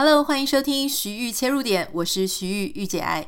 [0.00, 3.26] Hello，欢迎收听徐玉切入点，我是徐玉玉姐爱。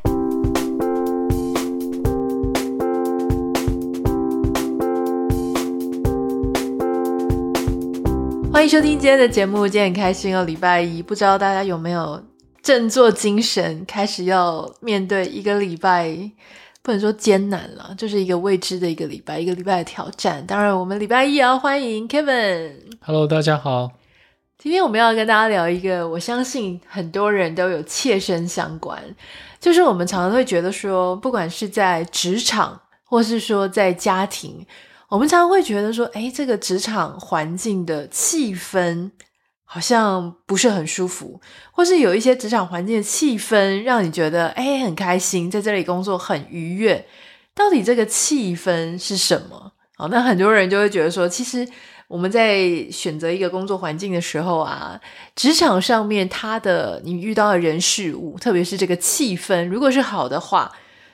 [8.53, 12.23] 欢迎收听今天的节目，今天很开心哦，礼拜一，不知道大家有没有
[12.63, 16.31] 振作精神，开始要面对一个礼拜，
[16.83, 20.47] 不能说艰难了，就是一个未知的一个礼拜，一个礼拜的挑战。
[20.47, 22.75] 当然，我们礼拜一也要欢迎 Kevin。
[23.01, 23.91] Hello，大家好。
[24.63, 29.03] 今天我们要跟大家聊一个，我相信很多人都有切身相关，
[29.59, 34.67] 就是我们常常会觉得说，不管是在职场，或是说在家庭，
[35.09, 39.11] 我们常常会觉得说，诶，这个职场环境的气氛
[39.65, 41.41] 好像不是很舒服，
[41.73, 47.07] 或是有一些职场环境的气氛让你觉得，诶，很开心，在这里工作很愉悦。
[47.55, 49.73] 到底这个气氛是什么？
[49.97, 51.67] 好，那很多人就会觉得说，其实。
[52.11, 55.01] 我们在选择一个工作环境的时候啊，
[55.37, 60.73] 职场上面他的你遇到的人事物，特别是这个气氛，如果是好的话，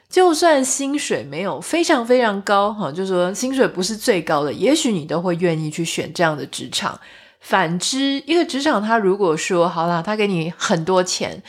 [0.09, 6.99] 就算薪水没有非常非常高，哈，就说薪水不是最高的，也许你都会愿意去选这样的职场。
[7.41, 11.43] 反之，一个职场他如果说好啦，他给你很多钱。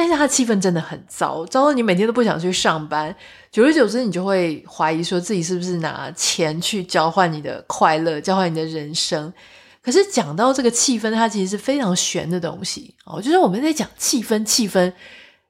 [0.00, 3.14] 但是他气氛真的很糟，糟到你每天都不想去上班。
[3.52, 9.30] 久而久之，你就会怀疑说自己是不是拿钱去交换你的快乐，交换你的人生。
[9.82, 13.20] 可是讲到这个气氛，它其实是非常玄的东西哦。
[13.20, 14.90] 就是我们在讲气氛，气氛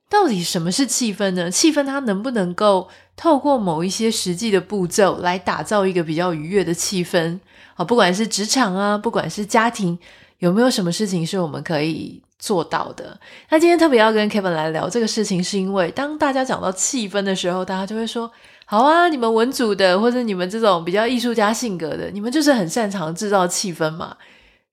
[0.08, 1.48] 到底什么是气氛呢？
[1.48, 7.38] 气氛它能不能够透过某一些实际的步骤来打造一个比较愉悦的气氛
[7.76, 7.84] 啊？
[7.84, 9.96] 不管是职场啊，不管是家庭，
[10.38, 13.16] 有没有什么事情是我们可以做到的。
[13.50, 18.28] 那今天特别要跟 Kevin 来聊这个事情，是因为当大家讲到气氛的时候，大家就会说
[18.64, 24.16] ：“好啊，你们文组的，或者你们这种比较艺术家性格的，你们就是很擅长制造气氛嘛。”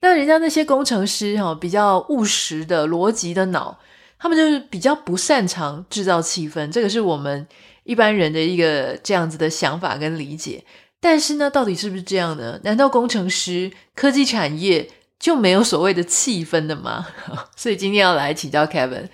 [0.02, 3.78] 那人家那些工程师哈，比较务实的逻辑的脑，
[4.18, 6.72] 他们就是比较不擅长制造气氛。
[6.72, 7.46] 这个是我们
[7.84, 10.64] 一般人的一个这样子的想法跟理解。
[11.00, 12.60] 但是呢，到底是不是这样呢？
[12.64, 14.90] 难道工程师、科技产业？
[15.20, 17.08] 就没有所谓的气氛的吗？
[17.56, 19.08] 所以今天要来请教 Kevin。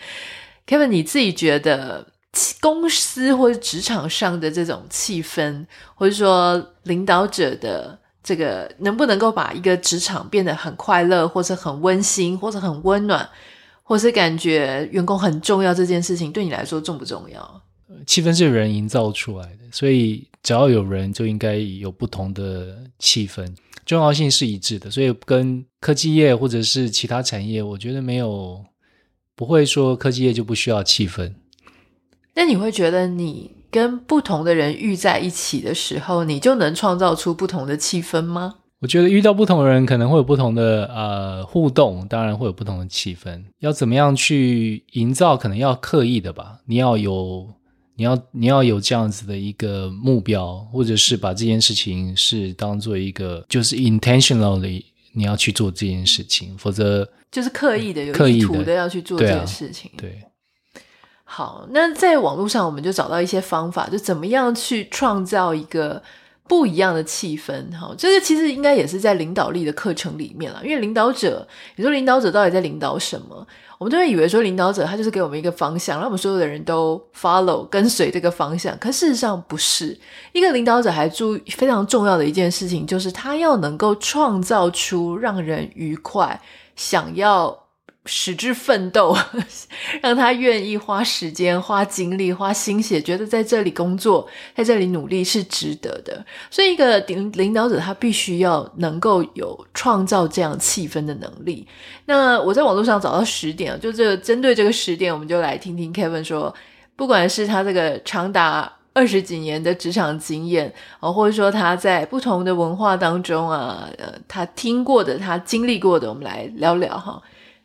[0.68, 2.08] Kevin，你自己觉得
[2.59, 5.66] 公司或者职场上的这种气氛，
[5.96, 13.30] 或者说领导者的这个，能不能够把一个职场变得很快乐，或者很温馨，或者很温暖，
[13.84, 17.62] 或是感觉员工很重要这件事情，对你来说重不重要？
[18.08, 23.53] 气氛是人营造出来的，所以只要有人，就应该有不同的气氛。
[23.85, 28.63] 重要性是一致的，所以跟科技业或者是其他产业，我觉得没有
[29.35, 31.33] 不会说科技业就不需要气氛。
[32.35, 38.55] 那你会觉得你跟不同的人遇在一起的时候，你就能创造出不同的气氛吗？
[38.79, 43.44] 我觉得遇到不同的人可能会有不同的呃互动，当然会有不同的气氛。
[43.59, 46.59] 要怎么样去营造，可能要刻意的吧。
[46.65, 47.53] 你要有。
[47.96, 59.92] 你要你要有这样子的一个目标，或者是把这件事情是当做一个，就是 intentionally 你要去做这件事情，否则就是刻意的、有意图的要去做这件事情。
[59.96, 60.24] 对，啊、对。
[61.24, 66.02] 好，那在网络上我们就找到一些方法，就怎么样去创造一个
[66.48, 67.72] 不一样的气氛。
[67.72, 73.48] 哈，这个其实应该也是在领导力的课程里面了，因为领导者，你说领导者到底在领导什么？
[73.83, 78.77] 我们都会以为说领导者他就是给我们一个方向，让我们所有的人都 follow 跟随这个方向。
[78.79, 79.99] 可事实上不是，
[80.31, 86.39] 一个领导者还注意非常重要的一件事情，就是他要能够创造出让人愉快，
[86.77, 87.62] 想要。
[88.06, 89.16] 使之奋斗，
[90.02, 96.25] 让他愿意花时间、花精力、花心血，觉得在这里工作、在这里努力是值得的。
[96.52, 101.66] 所以，一个领领导者他必须要能够有创造这样气氛的能力。
[102.06, 106.53] 那我在网络上找到十点，就这针对这个十点，我们就来听听 Kevin 说，
[106.97, 117.22] 不管是他这个长达二十几年的职场经验啊，或者说他在不同的文化当中啊，呃，他听过的、他经历过的，我们来聊聊哈。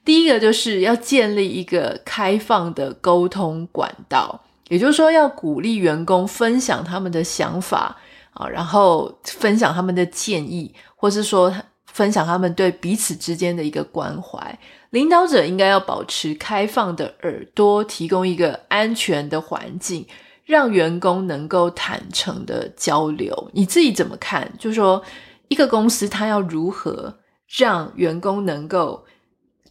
[0.09, 7.95] 第一个就是要建立一个开放的沟通管道，也就是说要鼓励员工分享他们的想法
[8.33, 11.55] 啊，然后分享他们的建议，或是说
[11.85, 14.59] 分享他们对彼此之间的一个关怀。
[14.89, 20.07] 领导者应该要保持开放的耳朵，提供一个安全的环境，
[20.47, 23.51] 让员工能够坦诚的交流。
[23.53, 24.51] 你自己怎么看？
[24.59, 25.03] 就说
[25.49, 27.19] 一个公司它要如何
[27.59, 29.05] 让员工能够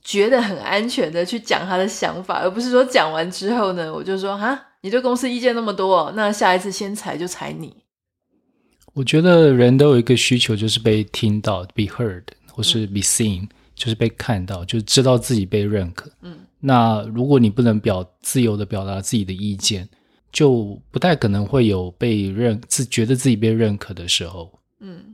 [0.07, 7.75] 觉得很安全的去讲他的想法，而不是说讲完之后呢，我就说哈，你对公司意见那么多，那下一次先裁就裁你。
[8.93, 16.09] 我觉得人都有一个需求，就是被听到，be heard，或是 be seen，嗯，就是被看到，就知道自己被认可。
[16.21, 19.89] 嗯，那如果你不能表自由的表达自己的意见，
[20.31, 24.49] 就不太可能会有被认自觉得自己被认可的时候。
[24.79, 25.13] 嗯，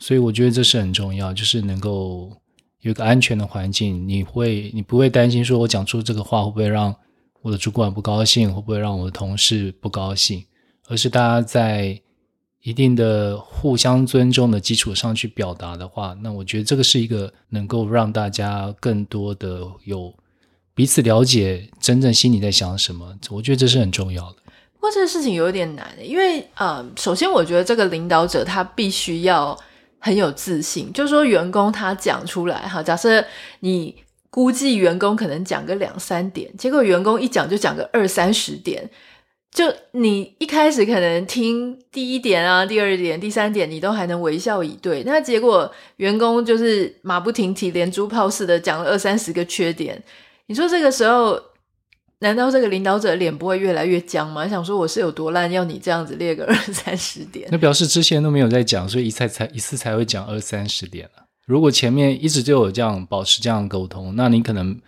[0.00, 2.36] 所以我觉得这是很重要，就是能够
[2.82, 6.94] 有一个安全的环境，你会你不会担心说我讲出这个话会不会让
[7.40, 10.44] 我的主管不高兴，会不会让我的同事不高兴，
[10.88, 12.00] 而是大家在
[12.60, 20.14] 一定的互相尊重的基础上去表达的话，那我觉得这个是一个能够让大家更多的有
[20.74, 24.36] 彼此了解真正心里在想什么，我觉得这是很重要的。
[24.74, 29.56] 不过这个事情有点难，因为呃，首先我觉得这个领导者他必须要
[30.04, 33.24] 很有自信，就是说员工他讲出来哈，假设
[33.60, 33.94] 你
[34.30, 38.90] 估计员工可能讲个两三点，结果员工一讲就讲个二三十点。
[39.52, 50.02] 就你一开始可能听第一点啊、第二点、第三点，你都还能微笑以对，那结果员工就是马不停蹄、连珠炮似的讲了二三十个缺点。
[50.46, 51.38] 你说这个时候，
[52.22, 54.48] 难道这个领导者脸不会越来越僵吗？
[54.48, 57.48] 想说我是有多烂，要你这样子列个二三十点？
[57.52, 61.24] 那表示之前都没有在讲，所以一次才一次才会讲二三十点了。
[61.44, 64.80] 如果前面一直就有这样保持这样沟通，那你可能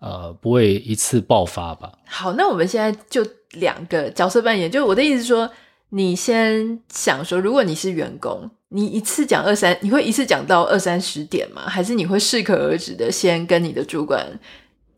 [0.00, 1.92] 呃不会一次爆发吧？
[2.04, 3.26] 好，那我们现在就。
[3.56, 5.46] 两个角色扮演，就我的意思是说，
[5.90, 11.68] 你先想说，如果你是员工，你一次讲二三，你会一次讲到二三十点吗？
[11.68, 14.26] 还是你会适可而止的先跟你的主管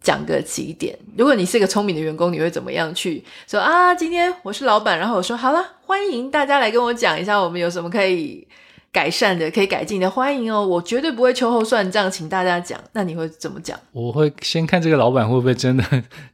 [0.04, 0.96] 讲个几点？
[1.16, 3.94] 如果你是一个聪明的员工，你会怎么样去说啊？
[3.94, 8.46] 今天我是老板，然后我说好了，欢迎大家来跟我讲一下，我们有什么可以。
[8.94, 10.64] 改善的可以改进的，欢迎哦！
[10.64, 12.80] 我绝对不会秋后算账，请大家讲。
[12.92, 13.76] 那你会怎么讲？
[13.90, 15.84] 我会先看这个老板会不会真的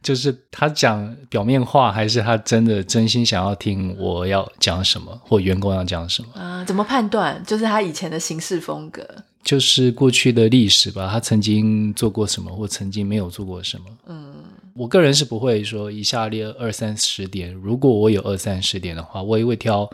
[0.03, 6.63] 就是他讲表面话，还是他真的真心想要听我要讲什么，或员工要讲什么啊？
[6.63, 7.43] 怎么判断？
[7.47, 9.03] 就是他以前的行事风格，
[9.43, 11.09] 就是过去的历史吧。
[11.11, 13.85] 他曾经做过什么，或曾经没有做过什么？
[14.05, 14.35] 嗯，
[14.75, 17.51] 我个人是不会说一下列二三十点。
[17.51, 19.89] 如果我有二三十点的话，我也会挑。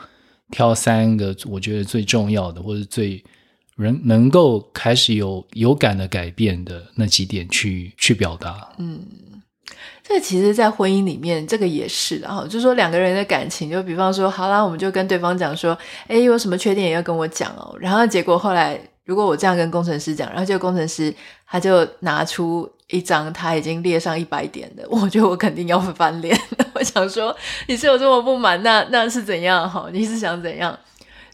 [0.52, 3.24] 挑三个我觉得最重要的，或者最
[3.76, 8.70] 人能够开始有有感的改变的那几点去去表达。
[8.78, 9.00] 嗯，
[10.04, 15.78] 这其实，在婚姻里面，这个也是，然后就说两个人的感情，就比方说，好啦，我们就跟对方讲说，
[16.08, 17.76] 哎，有什么缺点也要跟我讲哦。
[17.80, 21.14] 然后结果后来，如果我这样跟工程师讲，然后这个工程师
[21.46, 22.70] 他就拿出。
[22.90, 26.40] 一张他已经列上一百点的，我觉得我肯定要翻脸。
[26.74, 27.36] 我想说，
[27.68, 29.70] 你是有这么不满，那那是怎样？
[29.70, 30.78] 哈，你是想怎样？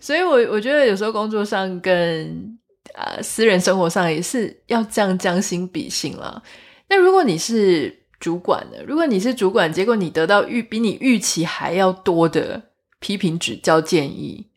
[0.01, 2.57] 所以我，我觉得有时候工作上跟
[2.95, 6.41] 啊、呃、私人生活上也是要这样将心比心了。
[6.89, 8.77] 那如果你是主管呢？
[8.87, 12.61] 如果你是主管，结果你得到预比你预期还要多的
[12.99, 14.47] 批评指教建议，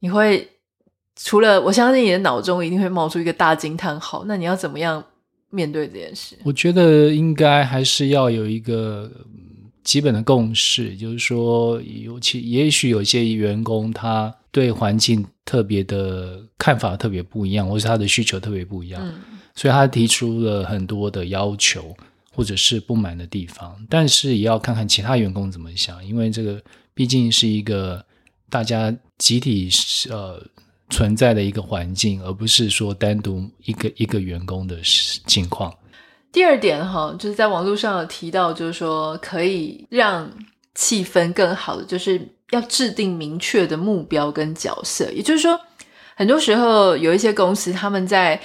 [0.00, 0.52] 你会
[1.16, 4.24] 除了我相信你的脑中一定会冒出一个大惊叹号。
[4.26, 5.04] 那你要怎么样？
[5.50, 9.10] 面对这件事，我觉得应该还是要有一个
[9.82, 19.14] 基本的共识，就是说，尤其也许有些员工他对环境特别的看法特别不一样，或是他的需求特别不一样，嗯，
[19.54, 21.96] 所以他提出了很多的要求
[22.30, 26.62] 或者是不满的地方，但是也要看看其他员工怎么想，因为这个
[26.92, 28.04] 毕竟是一个
[28.50, 29.70] 大家集体
[30.10, 30.44] 呃。
[30.90, 34.76] 存在的一个环境，而不是说单独一个一个员工的
[35.26, 35.72] 情况。
[36.32, 40.30] 第二点哈，就是在网络上有提到，就是说可以让
[40.74, 42.20] 气氛更好的，就是
[42.50, 45.10] 要制定明确的目标跟角色。
[45.12, 45.58] 也就是说，
[46.16, 48.40] 很多时候有一些公司他们在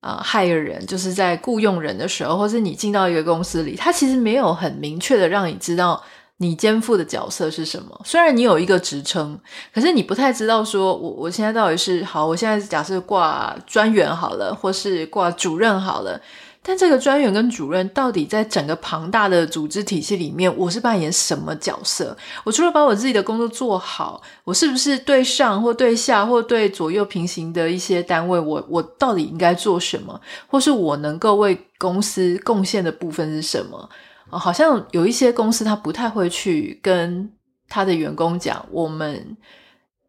[0.00, 6.02] 啊 hire 人，就是在雇佣人的时候，或是你进到一个公司里，他其实没有很明确的让你知道。
[6.38, 8.00] 你肩负的角色是什么？
[8.04, 9.38] 虽然你有一个职称，
[9.72, 16.20] 可是你不太知道说，我我现在到底是好，我现在假设挂专员好了，或是挂主任好了。
[16.64, 22.16] 但这个专员跟主任到底在整个庞大的组织体系里面，我是扮演什么角色？
[22.44, 30.20] 我除了把我自己的工作做好，我是不是对上或对下或对左右平行的一些单位，我我到底应该做什么？
[30.46, 33.88] 或是我能够为公司贡献的部分是什么？
[34.32, 37.30] 哦好像有一些公司，他不太会去跟
[37.68, 39.36] 他的员工讲，我们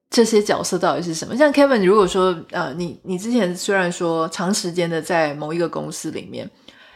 [0.10, 1.38] 这些角色到底是什么。
[1.38, 6.50] 像 Kevin，如果说呃，你你之前虽然说长时间的在某一个公司里面，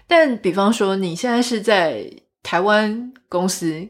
[0.07, 2.09] 但比方说你现在是在
[2.41, 3.87] 台湾公司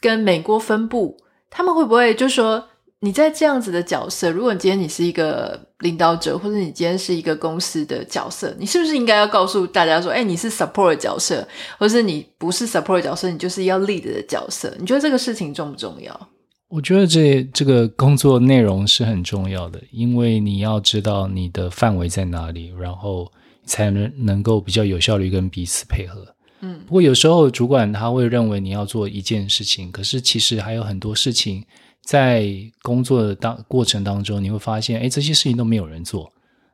[0.00, 1.16] 跟美国分部，
[1.48, 2.69] 他们会不会就说？
[3.02, 11.46] 你在这样子的角色，如果你今天你是一个领导者，或者你今天是一个公司的角色，你是不是应该要告诉大家说，哎，你是 support 的角色，
[11.78, 14.74] 或者是你不是 support 的角色，你就是要 lead 的角色？
[14.78, 16.28] 你觉得这个事情重不重要？
[16.68, 23.32] 我觉得这这个工作内容是很重要的，因为你要知道你的范围在哪里，然后
[23.64, 26.34] 才能能够比较有效率跟彼此配合。
[26.60, 31.64] 嗯，不过有时候主管他会认为你要做一件事情，可是其实还有很多事情
[32.10, 32.44] 在
[32.82, 36.32] 工作的当过程当中，你会发现，哎，这些事情都没有人做，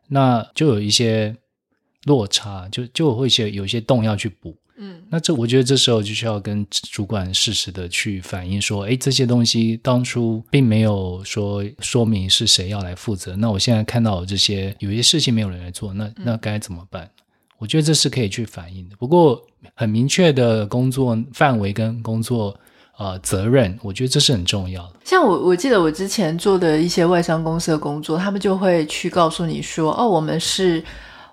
[0.09, 1.37] 那就有一些
[2.05, 4.57] 落差，就就会些有一些洞要去补。
[4.79, 17.11] 嗯，那这我觉得这时候就需要跟主管适时的去反映说，哎，这些东西当初并没有说说明是谁要来负责，那我现在看到这些有一些事情没有人来做，那那该怎么办？
[17.59, 18.97] 我觉得这是可以去反映的。
[18.97, 19.39] 不过
[19.75, 22.59] 很明确的工作范围跟工作
[22.97, 24.93] 呃责任，我觉得这是很重要的。
[25.05, 30.83] 像我我记得我之前做的一些外商公司的工作，他们就会去告诉你说，哦，我们是。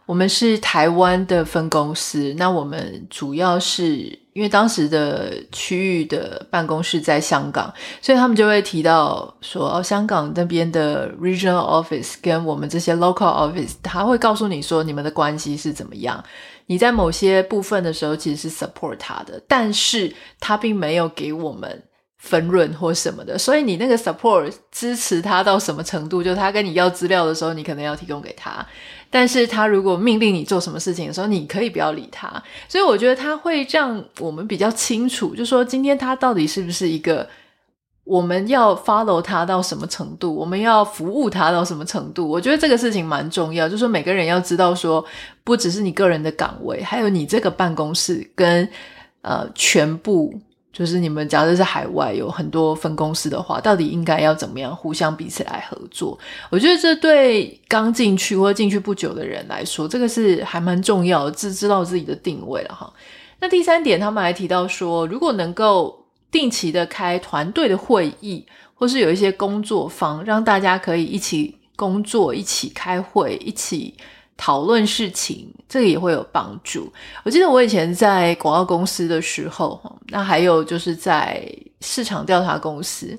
[0.05, 3.96] 我们是台湾的分公司，那我们主要是
[4.34, 16.22] 因为当时的区域的办公室在香港，所以他们就会提到说，哦，香港那边的 regional office 跟我们这些 local office，他会告诉你说你们的关系是怎么样。
[16.67, 21.84] 你在某些部分的时候其实是 support 他的，但是他并没有给我们。
[22.24, 26.24] 分润或什么的，所以你那个 support 支持他到什么程度？
[26.24, 28.65] 就他跟你要资料的时候，你可能要提供给他；
[29.10, 32.41] 但是他如果命令你做什么事情的时候，你可以不要理他。
[32.70, 37.27] 所以我觉得他会让我们比较清楚，就说今天他到底是不是一个
[38.03, 42.27] 我们要 follow 他到什么程度，我们要服务他到什么程度？
[42.27, 45.03] 我觉得这个事情蛮重要，就是说每个人要知道说，
[45.43, 48.67] 不只是你个人的岗位，还有你这个办公室跟
[49.22, 50.33] 呃全部。
[50.74, 56.17] 就是你们假设是海外有很多分公司的话，到底应该要怎么样互相彼此来合作？
[56.50, 62.91] 我觉得这对刚进去或进去不久的人来说，这个是还蛮重要的，知知道自己的定位了哈。
[63.39, 66.02] 那第三点，他们还提到说，如果能够
[66.33, 73.95] 定期的开团队的会议，或是有一些工作坊，让大家可以一起工作、一起开会、一起。
[74.35, 76.91] 讨论事情，这个也会有帮助。
[77.23, 81.47] 我记得我以前在广告公司的时候，那还有就是在
[81.81, 83.17] 市场调查公司，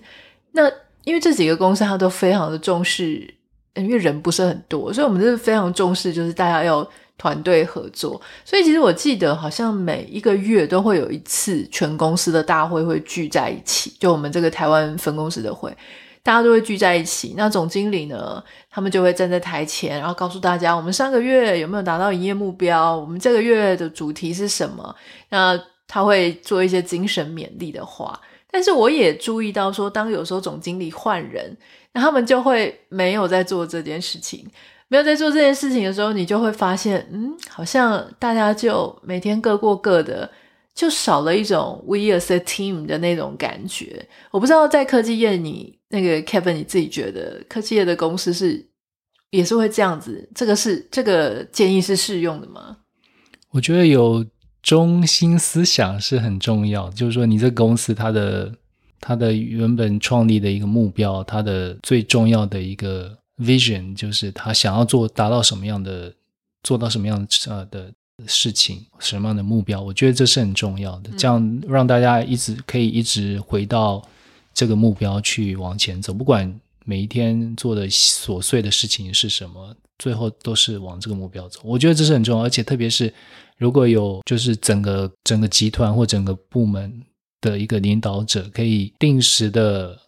[0.50, 0.68] 那
[1.04, 3.32] 因为这几个公司它都非常的重视，
[3.76, 8.20] 因为人不是很多，所以我们就是非常重视，就是大家要团队合作。
[8.44, 15.74] 所以其实我记得好像每一个月都会有一次全公司的大会会聚在一起，就我们这个台湾分公司的会。
[16.22, 24.96] 大家都会聚在一起，那总经理呢，他们就会站在台前，然后告诉大家，我们上个月有没有达到营业目标，我们这个月的主题是什么。
[25.28, 25.54] 那
[25.86, 28.18] 他会做一些精神勉励的话，
[28.50, 31.54] 但是我也注意到说，当有时候总经理换人，
[31.92, 34.50] 那他们就会没有在做这件事情，
[34.88, 40.30] 没有在做这件事情的时候，你就会发现，嗯，好像大家就每天各过各的。
[40.74, 44.04] 就少了一种 we as a team 的那种感觉。
[44.32, 48.66] 我不知道在科技业，你那个 Kevin 你自己觉得科技业的公司是
[49.30, 50.28] 也是会这样子？
[50.34, 52.78] 这个是这个建议是适用的吗？
[53.52, 54.26] 我觉得有
[54.64, 58.52] 中心思想是很重要，就是说你这公司它的
[58.98, 66.14] 它的原本创立的一个目标，它的最重要的一个 vision 就是他想要做达到什么样的，
[66.62, 67.92] 做到什么样的呃的。
[68.28, 69.82] 事情什么样的目标？
[69.82, 74.00] 我觉得这是很重要的，这样让大家一直可以一直回到
[74.54, 76.14] 这个目标去往前走。
[76.14, 76.48] 不管
[76.84, 81.58] 每一天做的琐碎的事情是什么，最后都是往这个目标走。
[81.64, 83.12] 我觉得这是很重要，而且特别是
[83.58, 87.02] 如果有就是整个整个集团或整个部门
[87.40, 89.98] 的一个领导者，可以定时的，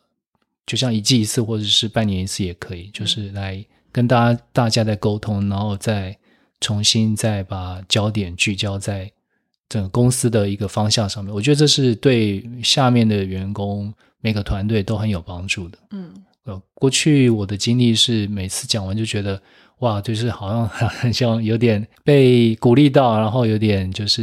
[0.67, 6.17] 就像一季一次或者是半年一次也可以，就是来跟大家大家在沟通，然后再。
[6.59, 9.13] 重新再把焦点聚焦在
[9.69, 13.93] 整个公司的一个方向上面，我觉得这是对下面的员工
[14.23, 15.79] 每个团队都很有帮助的。
[15.91, 16.11] 嗯，
[16.45, 19.41] 呃，过去我的经历是每次讲完就觉得
[19.81, 24.23] 哇，就是好像 很像有点被鼓励到，然后有点就是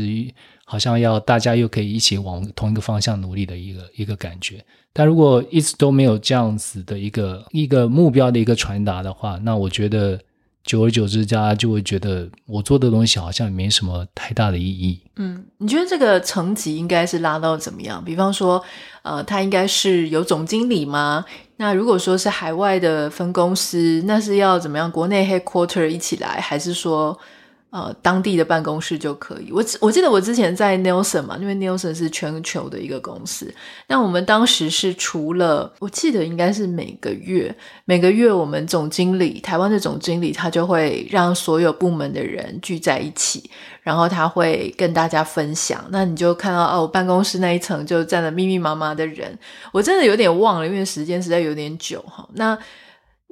[0.65, 4.63] 好像要大家又可以一起往同一个方向努力的一个一个感觉。
[4.91, 10.19] 但如果一直都没有这样子的一个一个目标的一个传达的话，那我觉得。
[10.65, 14.97] 久而久之，大家就会觉得我做的东西好像没什么太大的意义。
[15.17, 18.01] 嗯，你觉得这个层级应该是拉到怎么样？
[18.01, 18.63] 比方说，
[19.01, 21.25] 呃，他应该是有总经理吗？
[21.57, 24.89] 那如果说是海外的分公司，那是要怎么样？
[24.89, 27.19] 国内 headquarter 一起来，还是说？
[27.73, 29.51] 呃，当地的办公室就可以。
[29.51, 33.51] 我我记得我之前在 Nelson 嘛，因为 Nelson 是全球的一个公司。
[33.87, 43.49] 那我们当时是除了，我记得应该是每个月，每个月我们总经理，台湾的总经理，他就会让所有部门的人聚在一起，
[43.81, 45.83] 然后他会跟大家分享。
[45.89, 49.35] 那你就看到哦，我办公室那一层就站了密密麻麻的人。
[49.71, 52.29] 我真的有点忘了，因为时间实在有点久哈。
[52.35, 52.55] 那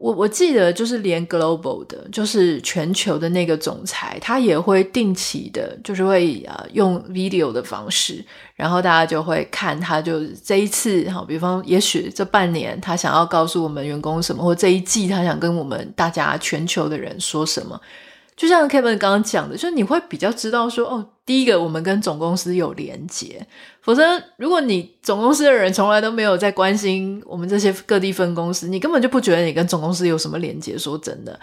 [0.01, 17.79] 我我记得就是连 global 的，就是全球的那个总裁，他也会定期的，就是会呃用 video 的方式，然后大家就会看他就这一次哈，比方也许这半年他想要告诉我们员工什么，或这一季他想跟我们大家全球的人说什么。
[18.35, 23.47] 就像 Kevin 刚刚讲的，就是你会比较知道说，哦，第一个我们跟总公司有连接，
[23.79, 30.77] 否则如果你总公司的人从来都没有在关心我们这些各地分公司，你根本就不觉得你跟总公司有什么连接。
[30.77, 31.39] 说真的，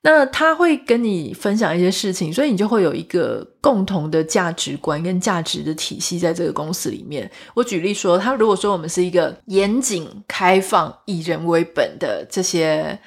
[0.00, 7.30] 那他会跟你分享一些事情，所以你就会有一个共同的价值观跟价值的体系在这个公司里面。
[7.52, 12.98] 我举例说，他如果说我们是一个严谨、开放、以人为本的这些。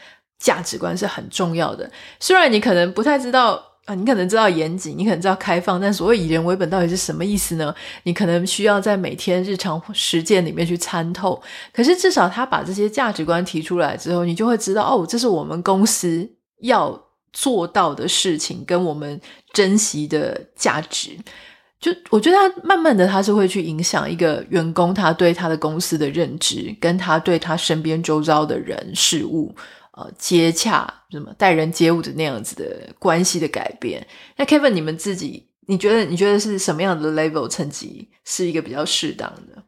[0.42, 7.74] 价值观是很重要的，虽然你可能不太知道啊，你可能知道严谨，你可能知道开放，但所谓以人为本到底是什么意思呢？
[8.04, 11.42] 你可能需要在每天日常实践里面去参透。
[11.74, 16.30] 可是至少他把这些价值观提出来之后，你就会知道哦，这是我们公司
[16.62, 17.02] 要
[17.34, 19.20] 做到的事情，跟我们
[19.54, 21.18] 珍惜的价值。
[21.80, 29.56] 就我觉得他慢慢的，他是会去影响一个员工他对他的公司的认知，跟他对他身边周遭的人事物。
[30.18, 34.06] 接洽什么待人接物的那样子的关系的改变。
[34.38, 39.64] 那 Kevin，你们自己，你觉得你觉得是什么样的 level 层级是一个比较适当的？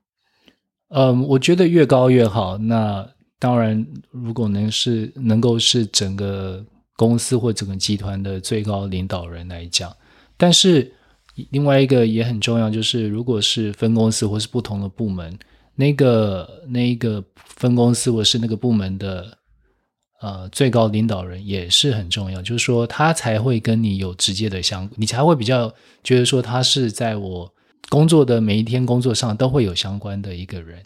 [0.90, 2.58] 嗯，我觉得越高越好。
[2.58, 3.08] 那
[3.40, 6.64] 当然，如果能是能够是整个
[6.96, 9.92] 公司或整个集团的最高领导人来讲，
[10.38, 10.94] 但是
[11.50, 15.38] 另外一个也很重要，就是如果是分公司或是不同的部门，
[15.76, 19.38] 那个那一个分公司或是那个部门的。
[20.22, 25.74] 呃，最高领导人也是很重要，就是说他才会跟你有直接的相，你才会比较
[26.04, 27.52] 觉得说他是在我
[27.90, 30.78] 工作的每一天工作上都会有相关的一个人。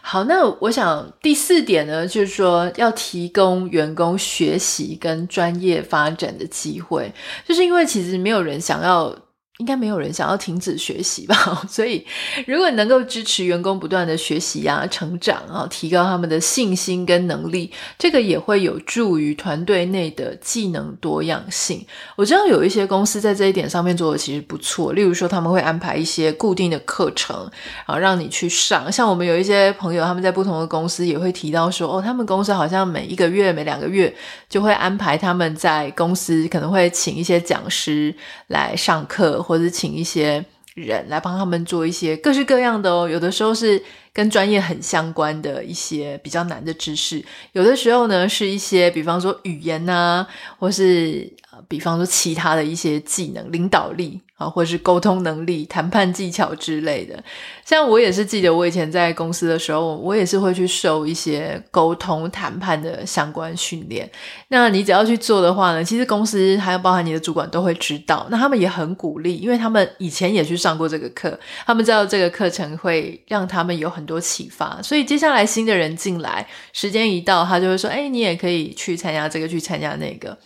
[0.00, 7.12] 好，那我想第四点呢，就是说要提供员工学习跟专业发展的机会，
[7.46, 9.14] 就是因为其实没有人想要。
[9.58, 11.34] 应该没有人想要停止学习吧？
[11.68, 12.06] 所以，
[12.46, 21.84] 如果能够支持员工不断的学习啊、成长啊，提高他们的信心跟能力，这个也会有助于团队内的技能多样性。
[22.14, 27.50] 我知道有一些公司在这一点上面做的其实不错，例如说他们会安排一些固定的课程，
[27.86, 28.90] 啊，让你去上。
[28.92, 34.14] 像我们有一些朋友，他们在不同的公司也会提到说，哦，他们公司好像每一个月、每两个月
[34.48, 38.14] 就会安排他们在公司可能会请一些讲师
[38.46, 39.42] 来上课。
[39.48, 43.82] 或者请一些人来帮他们做一些各式各样的哦，有的时候是
[44.12, 50.26] 跟专业很相关的一些比较难的知识，有的时候呢是一些比方说语言呐，
[50.58, 51.32] 或是
[51.68, 54.20] 比方说其他的一些技能，领导力。
[54.38, 57.20] 啊，或者是沟通能力、谈判技巧之类的。
[57.64, 64.08] 像我也是记得，我以前在公司的时候，我也是会去受一些沟通、谈判的相关训练。
[64.46, 68.28] 那你只要去做的话呢，其实公司还有包含你的主管都会知道。
[68.30, 74.80] 那他们也很鼓励，因为他们以前也去上过这个课，他们知道这个课程会让他们有很多启发。
[74.80, 80.38] 所以接下来新的人进来，时间一到，他就会说：“哎，你也可以去参加这个，去参加那个。”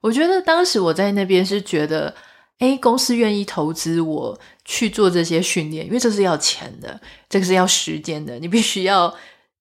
[0.00, 2.14] 我觉得当时我在那边是觉得。
[2.60, 8.38] 诶，公司愿意投资我去做这些训练，因为这是要钱的，这个是要时间的。
[8.38, 9.10] 你必须要，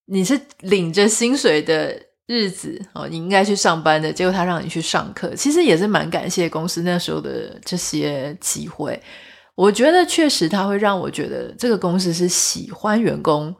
[0.07, 1.97] 你是领着薪水的
[2.27, 4.11] 日子哦，你应该去上班的。
[4.11, 9.01] 结果他让你去上课，其实也是蛮感谢公司那时候的这些机会。
[9.55, 13.55] 我觉得确实他会让我觉得这个公司是喜欢员工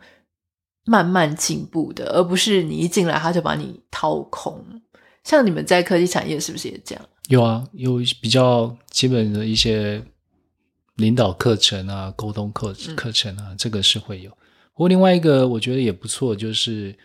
[0.83, 4.81] 慢慢进步的，而不是你一进来他就把你掏空。
[5.23, 7.05] 像你们在科技产业是不是也这样？
[7.27, 10.01] 有啊，有比较基本的一些
[10.95, 14.29] 领导课程啊、沟通课课程啊，这个是会有。
[14.73, 16.97] 不过另外一个我觉得也不错，就是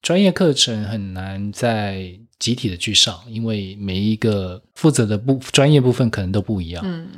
[0.00, 6.82] 专业课程很难在集体的去上，因为每一个负责的部专业部分可能都不一样。
[6.86, 7.08] 嗯，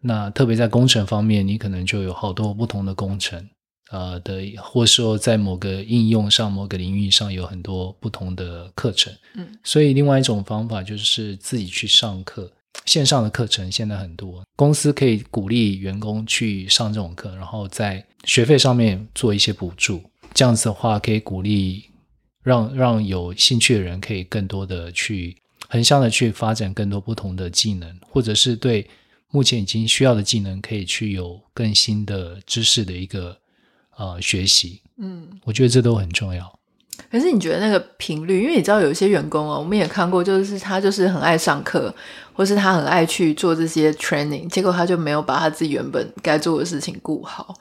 [0.00, 3.48] 那特别在工程方面，你可能就有好多不同的工程。
[3.90, 12.52] 呃的，或是说在某个应用上、某个领域上有很多不同的课程，嗯，所以另外一种方法就是自己去上课，
[12.84, 20.02] 线上的课程现在很多，公司可以鼓励员工去上这种课，然后在学费上面做一些补助，
[20.34, 21.84] 这样子的话可以鼓励
[22.42, 25.34] 让让有兴趣的人可以更多的去
[25.68, 28.86] 横向的去发展更多不同的技能，或者是对
[29.30, 33.34] 目前已经需要的技能可以去有更新的知识的一个。
[33.98, 36.58] 呃，学习，嗯，我觉得这都很重要。
[37.10, 41.94] 可是你觉得那个频率，因为你知道有一些员工哦，我们也看过，就是他就是很爱上课，
[42.32, 47.54] 或是他很爱去做这些 training，结果他就没有把他自己原本该做的事情顾好。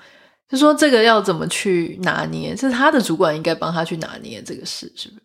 [0.50, 2.56] 就说这个要怎么去拿捏？
[2.56, 5.22] 是他的主管应该帮他去拿捏这个事，是不是？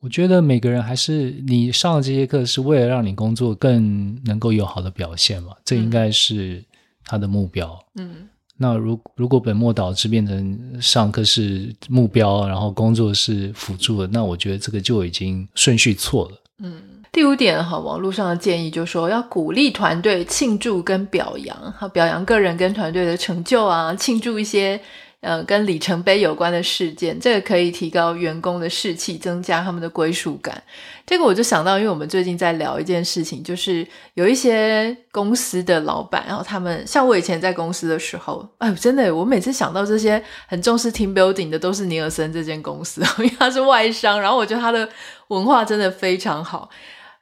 [0.00, 6.64] 我觉得每个人还是你上的这些课是为了让你工作更能够有好的表现嘛，这应该是
[7.04, 7.78] 他的目标。
[7.96, 8.28] 嗯，
[8.62, 16.32] 那如如果本末倒置变成上课是目标，然后工作是辅助的，那我觉得这个就已经顺序错了。
[16.58, 16.82] 嗯。
[17.12, 24.80] 第五点哈，网络上的建议就是说要鼓励团队庆祝跟表扬，哈，表扬个人跟团队的成就啊，庆祝一些
[25.20, 30.62] 呃跟里程碑有关的事件，这个可以提高员工的士气，增加他们的归属感。
[31.06, 44.88] 这个我就想到，因为我们最近在聊一件事情，就是有一些公司的老板，然后他们像我以前在公司的时候，哎，真的，我每次想到这些很重视 team building 的，都是尼尔森这间公司，因为他是外商，然后我觉得他的
[45.28, 46.70] 文化真的非常好。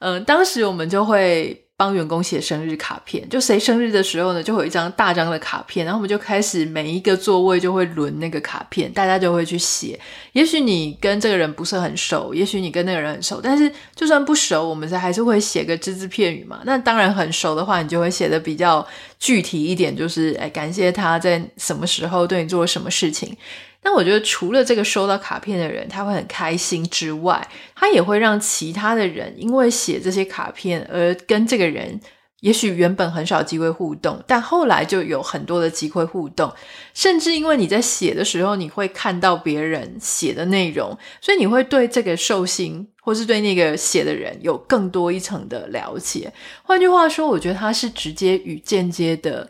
[0.01, 9.97] 嗯，当时我们就会帮员工写生日卡片，就谁生日的时候呢，就会有一张大张的卡片，然后我们就开始每一个座位就会轮那个卡片，大家就会去写。
[10.33, 16.61] 也许你跟这个人不是很熟，也许你跟那个人很熟，但是就算不熟，我们还是会写个只字片语嘛。
[16.65, 18.85] 那当然很熟的话，你就会写得比较
[19.21, 23.37] 具体一点，就是哎，感谢他在什么时候对你做了什么事情。
[23.83, 31.99] 那我觉得，除了这个收到卡片的人他会很开心之外，他也会让其他的人因为写这些卡片而跟这个人，
[32.41, 36.53] 也许原本很少机会互动，但后来就有很多的机会互动。
[36.93, 46.31] 甚至因为你在写的时候，你会看到别人写的内容，所以你会对这个寿星或是对那个写的人有更多一层的了解。
[46.65, 49.49] 换句话说，我觉得他是直接与间接的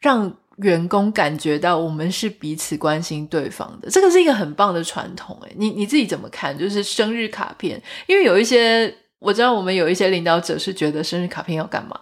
[0.00, 0.34] 让。
[0.58, 5.38] 员工感觉到我们是彼此关心对方的，这个是一个很棒的传统。
[5.42, 6.56] 诶，你你自己怎么看？
[6.56, 11.98] 就是生日卡片，因为有一些我知道，我们有一些领导者是觉得生日卡片要干嘛？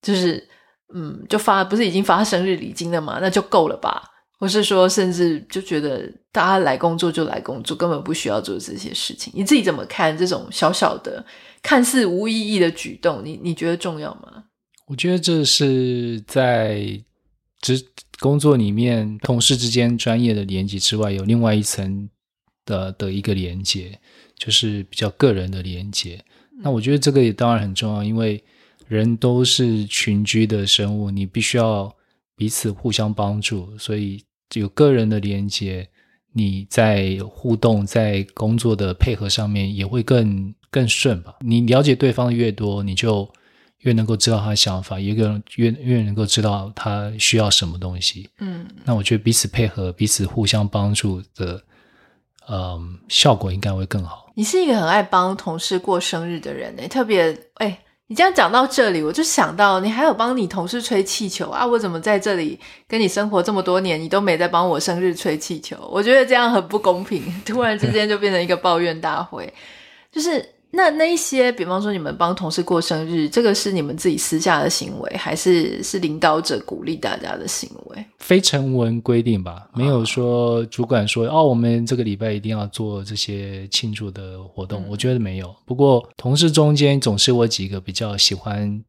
[0.00, 0.42] 就是
[0.94, 3.18] 嗯，就发不是已经发生日礼金了吗？
[3.20, 4.02] 那就够了吧？
[4.38, 9.32] 或是说，甚至就觉得大家来工作就来工作，根本不需要做这些事情。
[9.34, 11.24] 你自己怎么看这种小小的、
[11.62, 13.20] 看似无意义的举动？
[13.24, 14.44] 你你觉得重要吗？
[14.86, 17.02] 我觉得这是在。
[17.60, 17.84] 职
[18.20, 22.08] 工作里面，同事之间专业的连接之外，有另外一层
[22.64, 23.98] 的的一个连接，
[24.36, 26.24] 就是比较个人的连接。
[26.62, 28.42] 那我觉得这个也当然很重要，因为
[28.86, 31.94] 人都是群居的生物，你必须要
[32.36, 34.22] 彼此互相帮助，所以
[34.54, 35.88] 有个人的连接，
[36.32, 41.36] 你在互动、在工作的配合上面也会更更顺吧。
[41.40, 43.28] 你了解对方越多，你就。
[43.82, 48.28] 越能够知道他的想法，一个人越越能够知道他需要什么东西。
[48.40, 51.62] 嗯，那我觉得彼此配合、彼此互相帮助的，
[52.48, 54.32] 嗯，效果应该会更好。
[54.34, 61.64] 你是一个很爱帮同事过生日的人诶，特别诶，你这样讲到这里，我就想到你还有帮你同事吹气球啊！
[61.64, 65.76] 我怎么在这里跟你生活这么多年，你都没在帮我生日吹气球？
[65.90, 67.22] 我觉得这样很不公平。
[67.46, 69.52] 突然之间就变成一个抱怨大会，
[70.10, 70.54] 就是。
[70.70, 78.04] 那那一些，比方说你们帮同事过生日，这个是你们自己私下的行为，还是是领导者鼓励大家的行为？
[78.18, 84.82] 非成文规定吧，没有说主管说哦，我们这个礼拜一定要做这些庆祝的活动。
[84.82, 84.86] 嗯。
[84.90, 85.54] 我觉得没有。
[85.64, 88.84] 不过同事中间总是我几个比较喜欢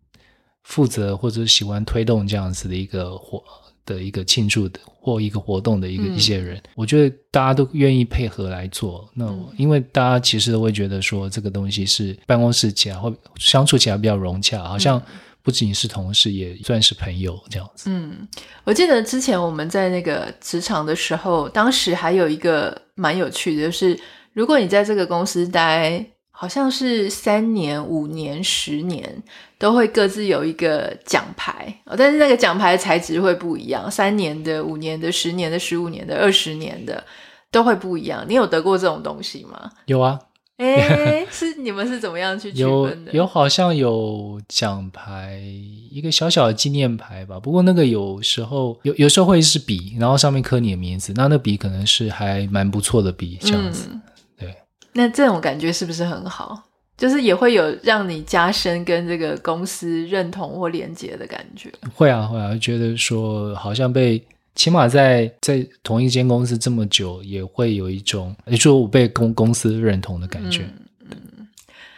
[0.64, 3.42] 负责或者喜欢推动这样子的一个活。
[3.86, 9.10] 的一个庆祝的或一个活动的一个一些人，嗯，我觉得大家都愿意配合来做。
[9.14, 15.02] 那因为大家其实都会觉得说，这个东西是办公室起来或相处起来比较融洽，好像
[15.42, 17.90] 不仅是同事，也算是朋友这样子。
[17.90, 18.28] 嗯，
[18.64, 24.00] 我记得之前我们在那个职场的时候，当时还有一个蛮有趣的，就是
[24.34, 26.06] 如果你在这个公司待。
[26.42, 29.22] 好像是三年、五年、十年
[29.58, 37.04] 都会各自有一个奖牌，但是那个奖牌的材质会不一样，三年的、五年的、十年的、十五年的、二十年的
[37.52, 38.26] 都会不一样。
[38.26, 39.70] 你有得过这种东西吗？
[39.88, 40.18] 有啊，
[40.60, 43.12] 诶是你们是怎么样去区分的？
[43.12, 45.42] 有，有好像有奖牌，
[45.92, 47.38] 一个小小的纪念牌吧。
[47.38, 53.90] 不过那个有时候有，有时候会是笔，然后上面刻你的名字，那那笔可能是还蛮不错的笔，这样子。
[53.92, 54.02] 嗯
[54.94, 56.64] 那这种感觉是不是很好？
[56.98, 61.72] 就是也会有让你加深跟这个公司认同或连接的感觉。
[61.96, 64.22] 会啊，会啊，觉得说好像被
[64.54, 70.64] 起码在在同一间公司这么久，也会有一种也就我被公公司认同的感觉。
[71.10, 71.48] 嗯，嗯，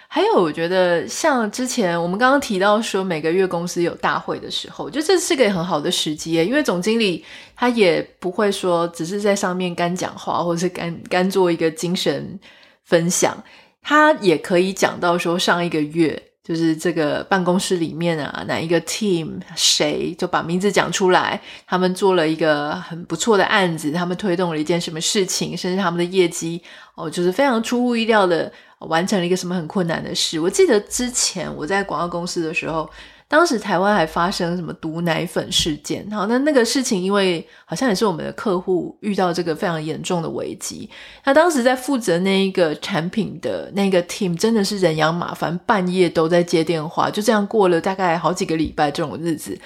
[0.08, 7.26] 还有我觉得像之前我们刚刚提到说每个月公司有大会的时候，我觉得这是个很好的时机，因为总经理
[7.56, 12.40] 他也不会说只是在上面干讲话，或者是干干做一个精神。
[12.84, 13.44] 分享，
[13.82, 26.62] 他也可以讲到说，上一个月就是这个办公室里面啊，哪一个 team 谁就把名字讲出来，他们做了一个很不错的案子，他们推动了一件什么事情，甚至他们的业绩
[26.96, 30.40] 哦，就是非常出乎意料的完成了一个什么很困难的事。
[30.40, 32.90] 我记得之前我在广告公司的时候。
[33.32, 40.90] 当时台湾还发生什么毒奶粉事件，好，那那个事情因为好像也是我们的客户遇到这个非常严重的危机，
[41.24, 49.58] 他当时在负责那一个产品的那个 team 真的是人仰马翻，半夜都在接电话，就这样过了大概好几个礼拜这种日子，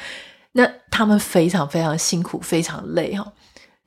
[0.51, 3.34] 那他们非常非常辛苦，非常累哈。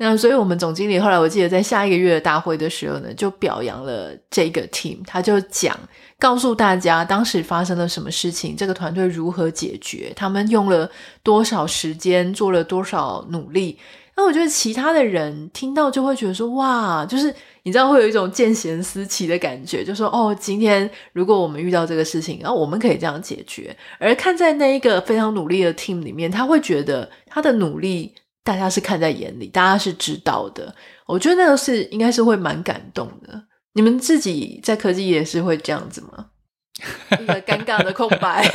[0.01, 5.77] 那所以，我们总经理后来我记得在下一个月的大会的时候呢，就表扬了这个 team，他就讲，
[6.21, 10.89] 告诉大家当时发生了什么事情，这个团队如何解决，他们用了
[11.25, 13.77] 多少时间，做了多少努力。
[14.17, 17.35] 那我觉得其他的人听到就会觉得说，哇，就是
[17.65, 23.77] 你知道会有一种见贤思齐的感觉，就说哦，今天如果我们遇到这个事情，然后我们可以这样解决。
[23.99, 28.15] 而看在那一个非常努力的 team 里面，他会觉得他的努力。
[28.49, 30.75] 大家是看在眼里，大家是知道的。
[31.05, 33.45] 我觉得那个是应该是会蛮感动的。
[33.75, 36.29] 你们自己在科技也是会这样子吗？
[37.21, 38.51] 一个尴尬的空白，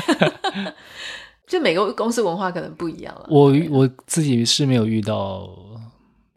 [1.46, 3.28] 就每个公司文化可能不一样了。
[3.30, 5.48] 我我自己是没有遇到，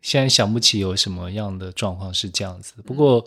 [0.03, 2.75] 现在想不起有什么样的状况是这样子。
[2.85, 3.27] 不过，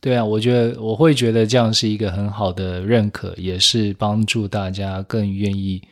[0.00, 5.82] 对啊，我觉得我会觉得这样是一个很好的认可，也是帮助大家更愿意。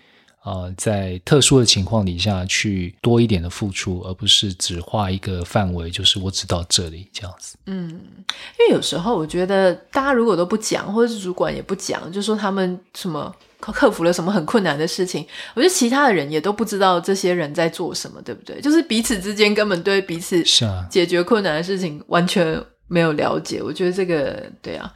[0.45, 7.57] 啊、呃，在特殊的情况底下去多一点的付出，而不是只画一个范围，就是我只到这里这样子。
[7.65, 18.61] 嗯，因为有时候我觉得大家如果都不讲，或者是主管也不讲，就说他们什么克服了什么很困难的事情，我觉得其他的人也都不知道这些人在做什么，对不对？
[18.61, 23.63] 就是彼此之间根本对彼此是啊解决困难的事情完全没有了解。
[23.63, 24.93] 我觉得这个对啊。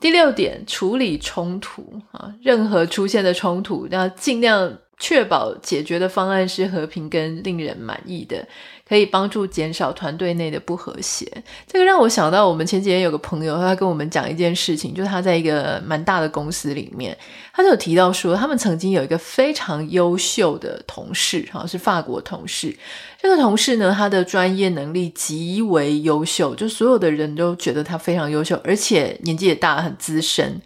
[0.00, 8.46] 第六点，处理冲突啊，任何出现的冲突，要尽量确保解决的方案是和平跟令人满意的。
[8.88, 11.30] 可以帮助减少团队内的不和谐。
[11.66, 17.14] 这个让我想到，我们前几天有个朋友，他跟我们讲一件事情，就是他在一个蛮大的公司里面，
[17.52, 22.74] 他就有提到说，他们曾经有一个非常优秀的同事，哈，是法国同事。
[23.20, 30.62] 这个同事呢，他的专业能力极为优秀，就所有的人都觉得他非常优秀，而且年纪也大，很资深。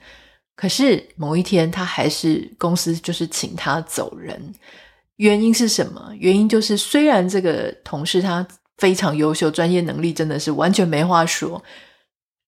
[0.63, 4.41] 可是某一天，他还是公司就是请他走人。
[5.17, 6.13] 原因是什么？
[6.17, 8.47] 原因就是，虽然这个同事他
[8.79, 11.61] 非常优秀，专业能力真的是完全没话说，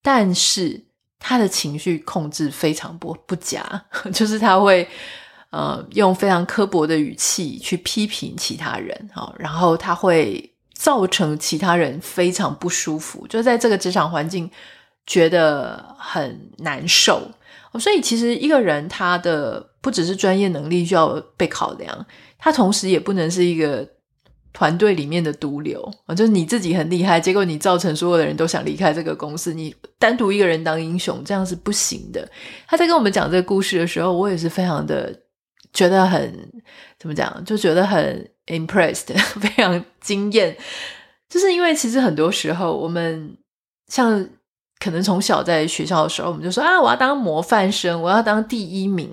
[0.01, 0.81] 但是
[1.19, 4.87] 他的情绪控制非常不不佳， 就是他会
[5.49, 14.49] 呃用非常刻薄的语气去批评其他人，好，然后他会造成其他人非常不舒服，就在这个职场环境
[15.05, 17.29] 觉得很难受。
[17.79, 22.05] 所以其实一个人他的不只是专业能力需要被考量。
[22.37, 23.87] 他同时也不能是一个
[24.53, 32.29] 团队里面的毒瘤啊，就是你自己很厉害，结果你造成所有的人都想离开这个公司，你单独一个人当英雄，这样是不行的。
[32.67, 35.13] 他在跟我们讲这个故事的时候，我也是非常的
[35.73, 36.51] 觉得很
[36.99, 39.07] 怎么讲，就觉得很 impressed，
[39.41, 40.55] 非常惊艳。
[41.27, 43.35] 就是因为其实很多时候，我们
[43.87, 44.25] 像
[44.79, 49.09] 可能从小在学校的时候，我们就说啊，我要当模范生，我要当第一名。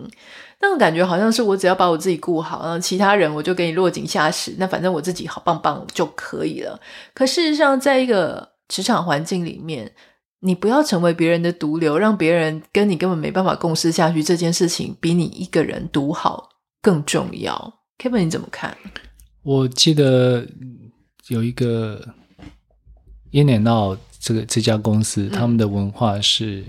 [0.61, 4.55] 那种感觉好像是我只要把我自己顾好，然后其他人我就给你落井下石。
[4.59, 6.79] 那反正我自己好棒棒就可以了。
[7.15, 9.91] 可事实上，在一个职场环境里面，
[10.39, 16.49] 你不要成为别人的毒瘤，让别人跟你根本没办法共事下去，这件事情比你一个人独好
[16.81, 17.81] 更重要。
[17.99, 18.77] Kevin，你怎么看？
[19.43, 20.47] 我记得
[21.27, 22.07] 有一个
[23.33, 26.65] In-N-Out 这个这家公司，他们的文化是。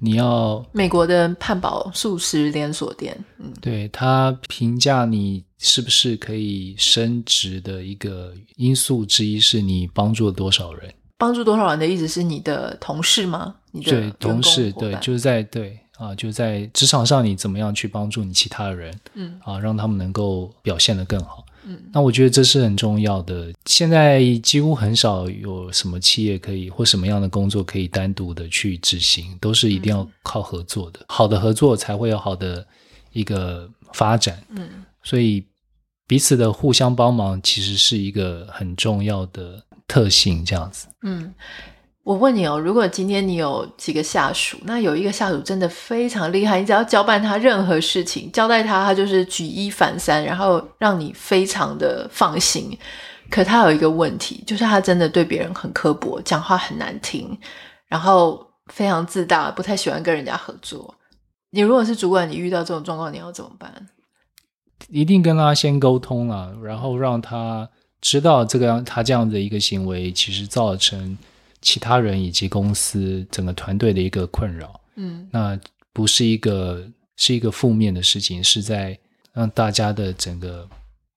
[0.00, 10.92] 你要美国的汉堡素食连锁店，嗯，对，他评价你是不是可以升职的一个因素之一是你帮助了多少人？
[11.16, 13.54] 帮助多少人的意思是你的同事吗？
[13.70, 21.46] 你的对同事，对，就是在对啊，就在职场上你怎么样去帮助你其他的人，嗯啊，让他们能够表现得更好。
[21.64, 23.52] 嗯，那我觉得这是很重要的。
[23.66, 31.00] 现在几乎很少有什么企业可以或什么样的工作可以单独的去执行，都是一定要靠合作的。
[31.00, 32.66] 嗯，好的合作才会有好的
[33.12, 34.42] 一个发展。
[34.50, 34.68] 嗯，
[35.02, 35.44] 所以
[36.06, 40.86] 彼此的互相帮忙其实是一个很重要的特性，这样子。
[41.02, 41.32] 嗯。
[42.04, 52.78] 我问你哦，如果今天你有几个下属，那有一个下属真的非常厉害，你只要交办他任何事情，交代他，他就是举一反三，然后让你非常的放心。
[53.30, 57.36] 可他有一个问题，就是他真的对别人很刻薄，讲话很难听，
[57.88, 60.94] 然后非常自大，不太喜欢跟人家合作。
[61.50, 63.72] 你如果是主管，你遇到这种状况，你要怎么办？
[64.90, 67.66] 一定跟他先沟通了，然后让他
[68.02, 71.16] 知道这个样他这样的一个行为，其实造成
[71.64, 74.80] 其他人以及公司整个团队的一个困扰。
[74.96, 75.58] 嗯，那
[75.92, 78.96] 不是一个是一个负面的事情，是在
[79.32, 80.68] 让大家的整个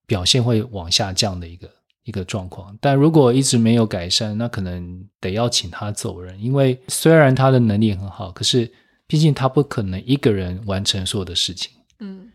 [0.07, 1.69] 表现会往下降的一个
[2.05, 2.75] 一个状况。
[2.81, 8.71] 但如果一直没有改善，那可能得要请他走人，因为虽然他的能力很好，可是
[9.05, 11.71] 毕竟他不可能一个人完成所有的事情。
[11.99, 12.27] 嗯。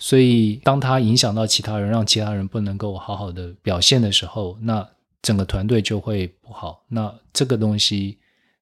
[0.00, 4.88] 所以，当他影响到其他人，让其他人不能够好好的表现的时候，那
[5.22, 6.82] 整个团队就会不好。
[6.88, 8.18] 那这个东西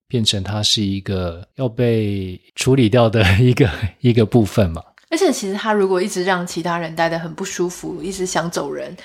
[0.09, 4.83] 变成它是一个要被处理掉的一个一个部分嘛。
[5.11, 8.97] 而且，其实他如果一直让其他人待得很不舒服，一直想走人，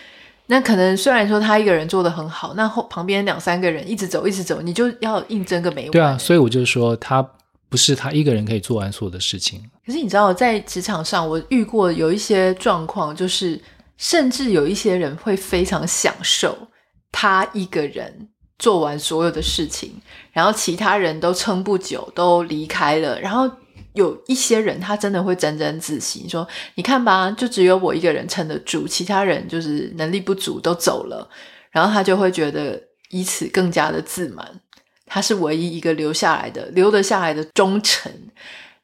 [0.48, 5.92] 那可能虽然说他一个人做得很好，那后旁边两三个人一直走，一直走，你就要应征个没完。
[5.92, 7.28] 对啊，所以我就说他。
[7.70, 9.64] 不是他一个人可以做完所有的事情。
[9.86, 13.58] 可是你知道，在职场上，我遇过有一些状况，就是
[13.96, 16.68] 甚至有一些人会非常享受
[17.12, 23.20] 他一个人做完所有的事情，然后其他人都撑不久，都离开了。
[23.20, 23.50] 然后
[23.94, 31.30] 有一些人，他真的会沾沾自喜，说：“你看吧，就只有我一个人撑得住，其他人就是能力不足都走了。”
[31.72, 34.62] 然后他就会觉得以此更加的自满。
[35.06, 38.10] 他是唯一一个留下来的、留得下来的忠臣。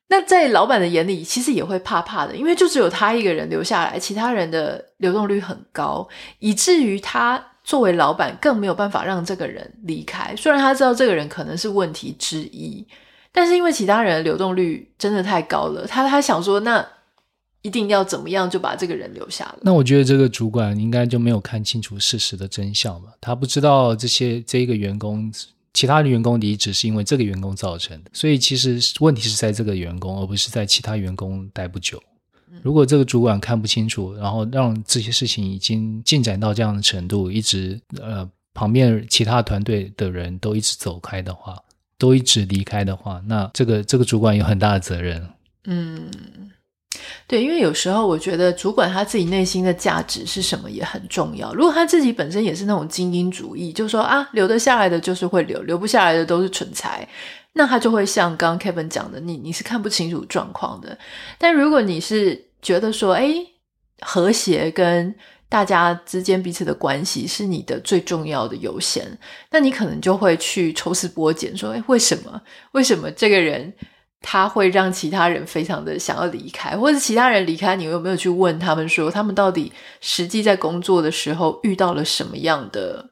[0.09, 6.07] 那在老板的眼里，其实也会怕怕的，因为就只有他一个人留下来，其他人的流动率很高，
[6.39, 10.33] 以至于他作为老板更没有办法让这个人离开。
[10.37, 12.87] 虽然他知道这个人可能是问题之一，
[13.33, 16.87] 但是因为其他人的流动率真的太高了，他他想说，那
[17.63, 19.55] 一定要怎么样就把这个人留下来。
[19.63, 23.09] 那我觉得这个主管应该就没有看清楚事实的真相吧？
[23.19, 25.29] 他不知道这些这一个员工。
[25.73, 32.01] 其他的员工离职是因为这个员工造成的，所以其实问题是在这个员工，而不是在其他员工待不久。
[32.61, 41.57] 如果这个主管看不清楚，然后让这些事情已经进展到这样的程度，一直呃旁边其他团队的人都一直走开的话，
[41.97, 45.29] 都一直离开的话，那这个这个主管有很大的责任。
[45.65, 46.09] 嗯。
[47.27, 51.53] 对，因为有时候我觉得主管他自己内心的价值是什么也很重要。
[51.53, 57.07] 如果他自己本身也是那种精英主义，就说啊，留得下来的就是会留，留不下来的都是蠢材，
[57.57, 60.97] 那他就会像刚 Kevin 讲的，你你是看不清楚状况的。
[61.37, 63.33] 但如果你是觉得说，哎，
[64.01, 65.13] 和谐跟
[65.49, 69.17] 大家之间彼此的关系是你的最重要的优先，
[69.49, 72.41] 那你可能就会去抽丝剥茧，说，哎，为什么？
[72.73, 73.73] 为什么这个人？
[74.19, 83.11] 他会让其他人非常的想要离开，或者其他人离开，你有没有去问他们说，他们到底实际在工作的时候遇到了什么样的？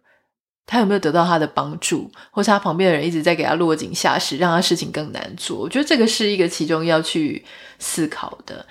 [0.66, 5.58] 他有没有得到他的帮助，或是他旁边的人一直在给他落井下石，让他事情更难做？
[5.60, 7.44] 我觉得这个是一个其中要去
[7.80, 8.66] 思考的。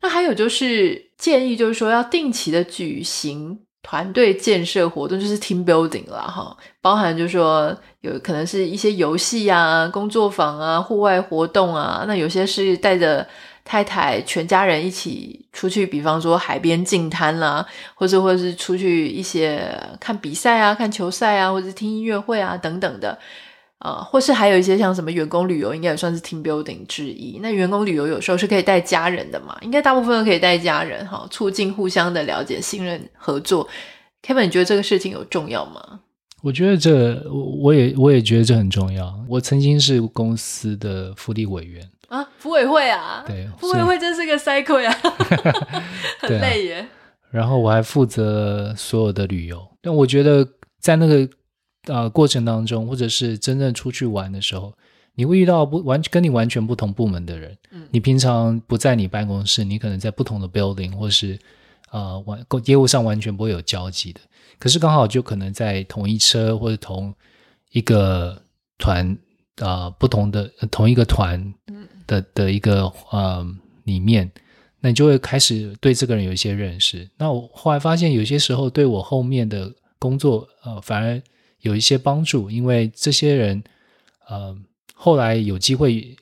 [0.00, 3.60] 那还有就是建议，就是说要定期的举行。
[3.80, 13.26] 团队建设活动就是 team building 啦，哈，包含就是说有可能是一些游戏啊、工作坊啊、户外活动啊，那有些是带着
[13.68, 19.62] 太太全家人一起出去，比方说海边净滩啦，或者或者是出去一些
[20.00, 23.18] 看比赛啊、看球赛啊，或者听音乐会啊等等的。
[23.80, 27.38] 啊，或是还有一些像什么员工旅游，应该也算是 team building 之一。
[27.40, 29.56] 那员工旅游有时候是可以带家人的嘛？
[29.60, 33.68] 应该大部分都可以带家人哈，促进互相的了解、信任、合作。
[34.26, 36.00] Kevin，你觉得这个事情有重要吗？
[36.42, 37.22] 我觉得这，
[37.62, 39.14] 我也我也觉得这很重要。
[39.28, 45.84] 我曾经是公司的福利委员啊，福委会啊，对，福委会真是个 cycle 呀 啊，
[46.20, 46.80] 很累耶。
[46.80, 46.88] 啊。
[47.30, 50.46] 然后我还负责所有的旅游，但我觉得
[50.80, 51.28] 在那个。
[51.86, 54.74] 呃，过程当中，或者是真正出去玩的时候，
[55.14, 57.56] 你会遇到不完跟你完全不同部门的人。
[57.70, 61.38] 嗯，你平常不在你办公室，你可能在不同的 building，或是
[61.90, 64.20] 呃，完业务上完全不会有交集的。
[64.58, 67.14] 可是刚好就可能在同一车或者同
[67.70, 68.42] 一个
[68.76, 69.16] 团
[69.60, 71.54] 啊、呃，不同的同一个团
[72.08, 73.46] 的的一个呃
[73.84, 74.28] 里面，
[74.80, 77.08] 那你就会开始对这个人有一些认识。
[77.16, 81.22] 那我后来发现，有些时候对我后面的工作呃，反而。
[81.62, 83.60] 有一些帮助，因为这些人，
[84.28, 84.56] 呃，
[84.94, 86.16] 后来有机会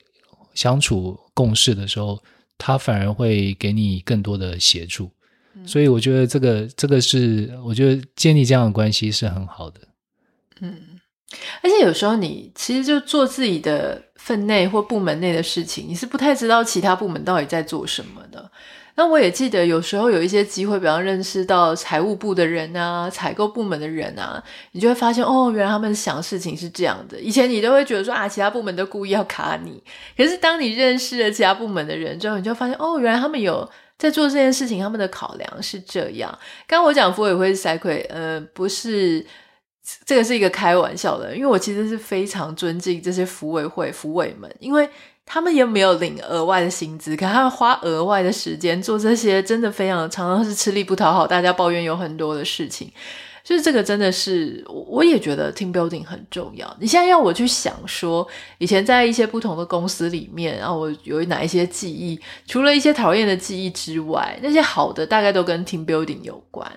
[0.55, 2.19] 相处共事的时候，
[2.57, 5.11] 他反而会给你更多的协助，
[5.53, 9.79] 嗯，所以我觉得这个这个是，我觉得建立这样的关系是很好的。
[10.61, 10.99] 嗯，
[11.61, 18.51] 而且有时候你其实就做自己的分内或部门内的事情，你是不太知道其他部门到底在做什么的。
[18.95, 27.17] 那我也记得有时候有一些机会，比方认识到财务部的人啊、采购部门的人啊，你就会发现哦，原来他们想事情是这样的。
[27.21, 29.81] 以前你都会觉得说啊，其他部门都故意要卡你，
[30.17, 36.29] 可是当你认识了其他部门的人之后，你就发现哦，原来他们有在做这件事情，他们的考量是这样。
[36.67, 39.25] 刚刚我讲福委会是赛奎，呃，不是。
[40.05, 44.89] 这个是一个开玩笑的，因为我其实是非常尊敬这些福委会、福委们，因为
[45.25, 52.91] 他们也没有领额外的薪资，可他们花额外的时间做这些，真的非常常常是吃力不讨好，大家抱怨有很多的事情，
[53.43, 56.75] 就是这个真的是，我也觉得 team building 很重要。
[56.81, 58.27] 你现在要我去想说，
[58.57, 66.69] 以前在一些不同的公司里面，然后我有哪一些记忆，除了一些讨厌的记忆之外，那些好的大概都跟 team building 有关。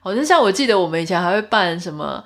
[0.00, 2.24] 好像像我记得我们以前还会办什么。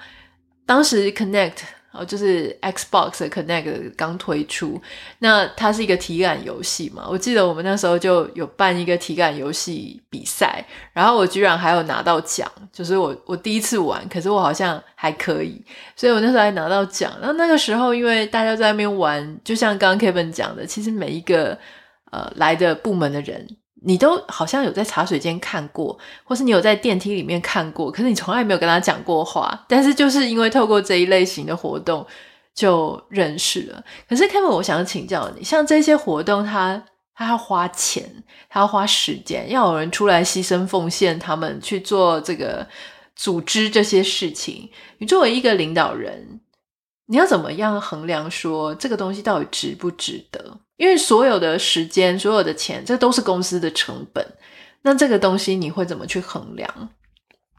[0.71, 4.81] 当时 Connect 哦，就是 Xbox 的 Connect 刚推出，
[5.19, 7.09] 那它是一个体感游戏嘛。
[7.11, 15.61] 我记得我们那时候就有办一个体感游戏比赛，然后我居然还有拿到奖，就是我我第一次玩，可是我好像还可以，
[15.97, 17.13] 所以我那时候还拿到奖。
[17.21, 21.59] 那那个时候，因为大家在那边玩，就像刚刚 Kevin 讲的，其实每一个
[22.13, 23.45] 呃来的部门的人。
[23.83, 29.65] 你都好像有在茶水间看过，或是你有在电梯里面看过，可是你从来没有跟他讲过话。
[29.69, 32.07] 但是就是因为透过这一类型的活动
[32.55, 33.83] 就认识了。
[34.09, 36.83] 可是 Kevin，我想请教你，像这些活动它，
[37.15, 42.67] 它它要花钱，它要花时间，要有人出来牺牲奉献，他们去做这个
[43.15, 44.71] 组织这些事情。
[44.97, 46.41] 你作为一个领导人，
[47.09, 50.59] 你要怎么样衡量说这个东西到底值不值得？
[50.81, 54.27] 因为所有的时间、所有的钱，这都是公司的成本。
[54.81, 56.89] 那这个东西你会怎么去衡量？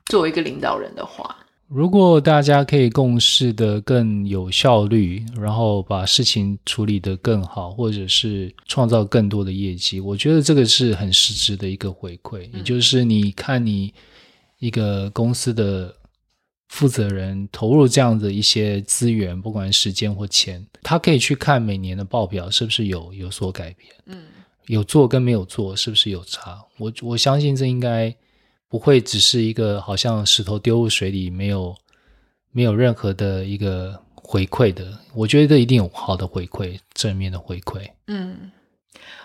[0.07, 12.47] 作为一个领导人的话，如果大家可以共事的更有效率，然后把事情处理得更好，或者是创造更多的业绩，我觉得这个是很实质的一个回馈。
[12.47, 12.57] 嗯。
[12.57, 13.93] 也就是你看你
[14.57, 15.95] 一个公司的。
[16.71, 24.23] 负责人投入这样的一些资源，不管时间或钱，他可以去看每年的报表是不是有有所改变，嗯，
[24.67, 26.63] 有做跟没有做是不是有差？
[26.77, 28.15] 我我相信这应该
[28.69, 31.75] 不会只是一个好像石头丢入水里没有
[32.53, 38.49] 没有任何的一个回馈的，我觉得这一定有好的回馈，正面的回馈，嗯。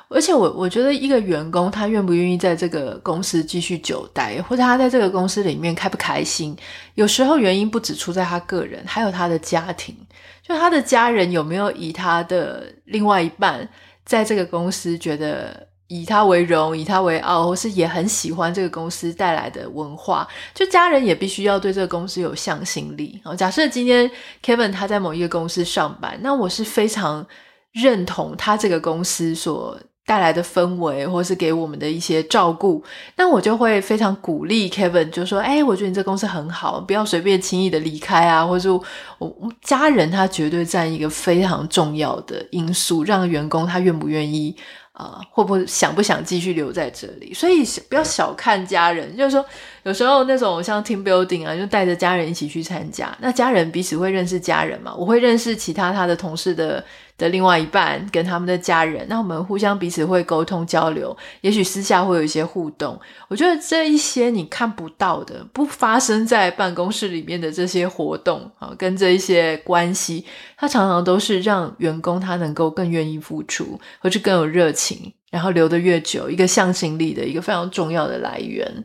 [0.08, 6.56] 而且我我觉得一个员工他愿不愿意在这个公司继续久待，或者他在这个公司里面开不开心，
[6.94, 9.96] 有时候原因不只出在他个人，还有他的家庭。
[10.44, 13.68] 就他的家人有没有以他的另外一半
[14.04, 20.24] 在这个公司觉得以他为荣、以他为傲，或是也很喜欢这个公司带来的文化？
[20.54, 23.20] 就家人也必须要对这个公司有向心力。
[23.36, 24.08] 假设今天
[24.40, 27.26] Kevin 他在某一个公司上班，那我是非常
[27.72, 29.76] 认同他这个公司所。
[30.06, 32.82] 带来的氛围，或是给我们的一些照顾，
[33.16, 38.72] 那我就会非常鼓励 Kevin，就说：“哎，我觉得你这公司很好，不要随便轻易的离开啊。”或者
[39.18, 44.56] 我，家人他绝对占一个非常重要的因素，让员工他愿不愿意
[44.92, 47.34] 啊、会不会想不想继续留在这里？
[47.34, 49.44] 所以不要小看家人，就是说
[49.82, 56.82] 有时候那种像 team building 啊，就带着家人一起去参加，那家人彼此会认识家人嘛，我会认识其他他的同事的。
[57.18, 62.98] 的另外一半跟他们的家人，那我们互相彼此会沟通交流，也许私下会有一些互动。
[63.28, 70.24] 我觉得这一些你看不到的，不发生在办公室里面的这些活动啊，跟这一些关系，
[70.56, 78.84] 它常常都是让员工他能够更愿意付出，或是更有热情，然后留得越久，一个向心力的一个非常重要的来源。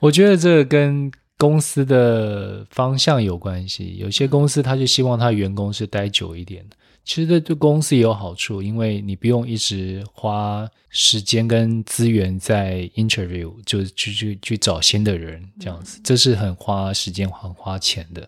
[0.00, 6.76] 我觉得这个跟公司的方向有关系，有些公司他就希望他员工是待久一点的。
[7.04, 18.26] 其实这对公司也有好处，因为你不用一直花时间跟资源在 interview，就去去去找新的人这样子，这是很花时间、很花钱的。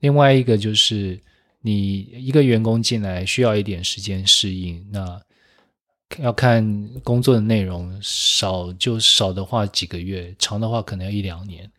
[0.00, 1.18] 另外一个就是
[1.62, 5.18] 你一个员工进来需要一点时间适应，那
[6.18, 11.70] 要看工作的内容，少就少的话几个月，长的话可能要一两年。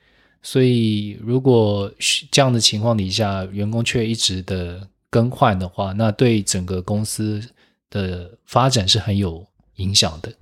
[0.42, 1.94] 所以如果
[2.32, 4.90] 这样的情况底下，员工却一直的。
[5.14, 7.40] 更换的话，那对整个公司
[7.92, 9.46] 的发展是很有
[9.76, 10.34] 影响的。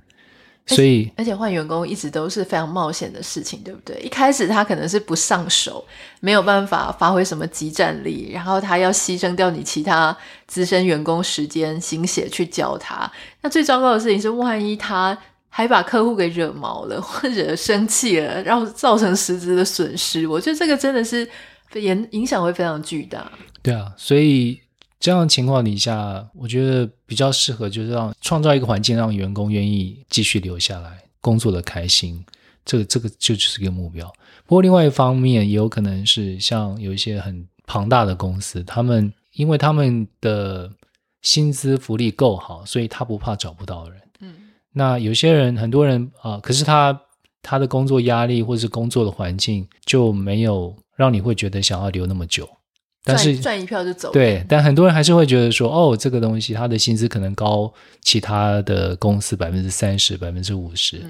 [0.68, 4.00] 所以，而且换员工一直都是非常冒险的事情，对不对？
[4.00, 5.84] 一开始他可能是不上手，
[6.22, 10.16] 没有办法发挥什么集战力，然后他要牺牲掉你其他
[10.48, 13.12] 资深员工时间、心血去教他。
[13.42, 15.18] 那最糟糕的事情是，万一他
[15.50, 21.28] 还把客户给惹毛了，或者生气了，然后造成实质的损失，我觉得这个真的是
[21.76, 23.32] 影影响会非常巨大。
[23.62, 24.60] 对啊，所以
[25.00, 31.00] 这样的情况底下，我觉得比较适合就是让创造一个环境，让员工愿意继续留下来。
[31.24, 32.26] 工作的开心，
[32.66, 34.12] 这个这个就就是一个目标。
[34.48, 40.72] 不过另外一方面，也有可能是像有一些很庞大的公司，他们因为他们的
[41.22, 44.02] 薪资福利够好，所以他不怕找不到人。
[44.20, 44.34] 嗯，
[44.74, 47.00] 那有些人很多人啊，可是他
[47.44, 52.50] 他的工作压力或是工作的环境就没有让你会觉得想要留那么久。
[53.04, 54.12] 但是赚一票就走。
[54.12, 61.02] 对，但很多人还是会觉得说，哦，这个东西他的薪资可能高其他的公司百分之三十、百分之五十。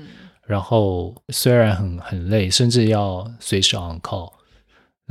[0.46, 4.32] 然后虽然很很累，甚至要随时 on call。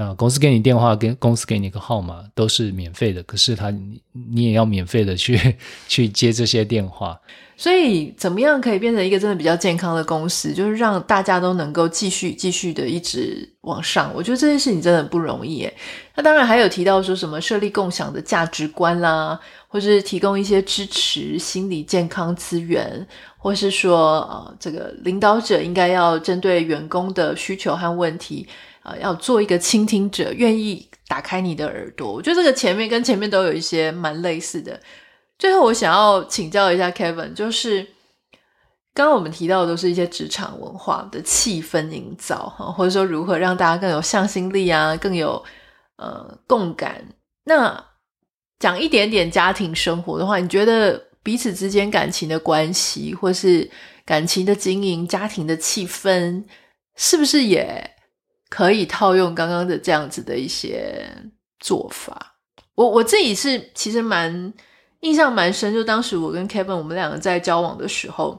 [0.01, 5.39] 那公司给你电话，跟公司给你个号码都是免费的，可是他你你也要免费的去
[5.87, 7.21] 去接这些电话。
[7.55, 14.11] 所以，怎么样可以变成一个真的比较健康的公司，就是让大家都能够继续继续的一直往上？
[14.15, 15.75] 我觉得这件事情真的不容易诶。
[16.15, 19.39] 那当然还有提到说什么设立共享的价值观啦，
[19.69, 28.49] 或是提供一些支持心理健康资源，或是说呃，这个领导者应该要针对员工的需求和问题，
[28.83, 32.13] 呃，要做一个倾听者，愿意打开你的耳朵。
[32.13, 34.81] 我觉得这个前面跟前面都有一些蛮类似的。
[35.39, 37.83] 最后，我想要请教一下 Kevin，就是
[38.93, 45.43] 刚刚我们提到的都是一些职场文化的气氛营造哈，或者说如何让大家更有向心力啊，更有
[45.97, 47.05] 呃共感。
[47.45, 47.85] 那
[48.59, 53.71] 讲一点点家庭生活的话，你觉得彼此之间感情的关系，或是
[54.05, 56.45] 感情的经营、家庭的气氛，
[56.97, 57.91] 是不是也
[58.51, 61.09] 可以套用刚刚的这样子的一些
[61.59, 62.35] 做法？
[62.75, 64.53] 我我自己是其实蛮。
[65.01, 68.39] 印象蛮深，就当时我跟 Kevin 我们两个在交往的时候，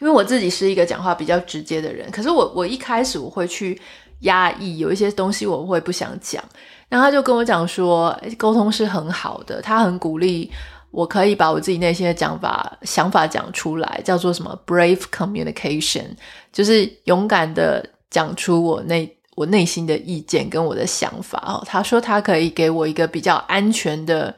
[0.00, 3.78] 因为我自己是一个讲话比较直接的人，可是我我一开始我会去
[4.20, 6.42] 压抑，有一些东西我会不想讲，
[6.88, 10.50] 然后他就跟我讲说，沟通是很好的，他很鼓励
[10.90, 16.06] 我可以把我自己内心的讲法想法讲出来，叫做什么 brave communication，
[16.50, 21.62] 就是勇敢的讲出我内我内心的意见跟我的想法哦。
[21.66, 24.34] 他说他可以给我一个比较安全的。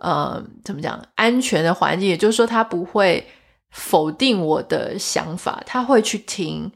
[0.00, 0.96] 呃，怎么讲？
[1.16, 3.26] 安全的环境，也就是说，他不会
[3.72, 6.70] 否定我的想法，他会去听。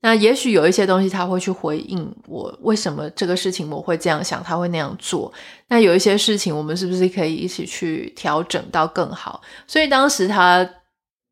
[0.00, 5.32] 那也许有一些东西，他会去回应我，为什么这个事情我会这样想，他会那样做。
[5.66, 9.42] 那有一些事情，我们是不是可以一起去调整到更好？
[9.66, 10.64] 所以当时他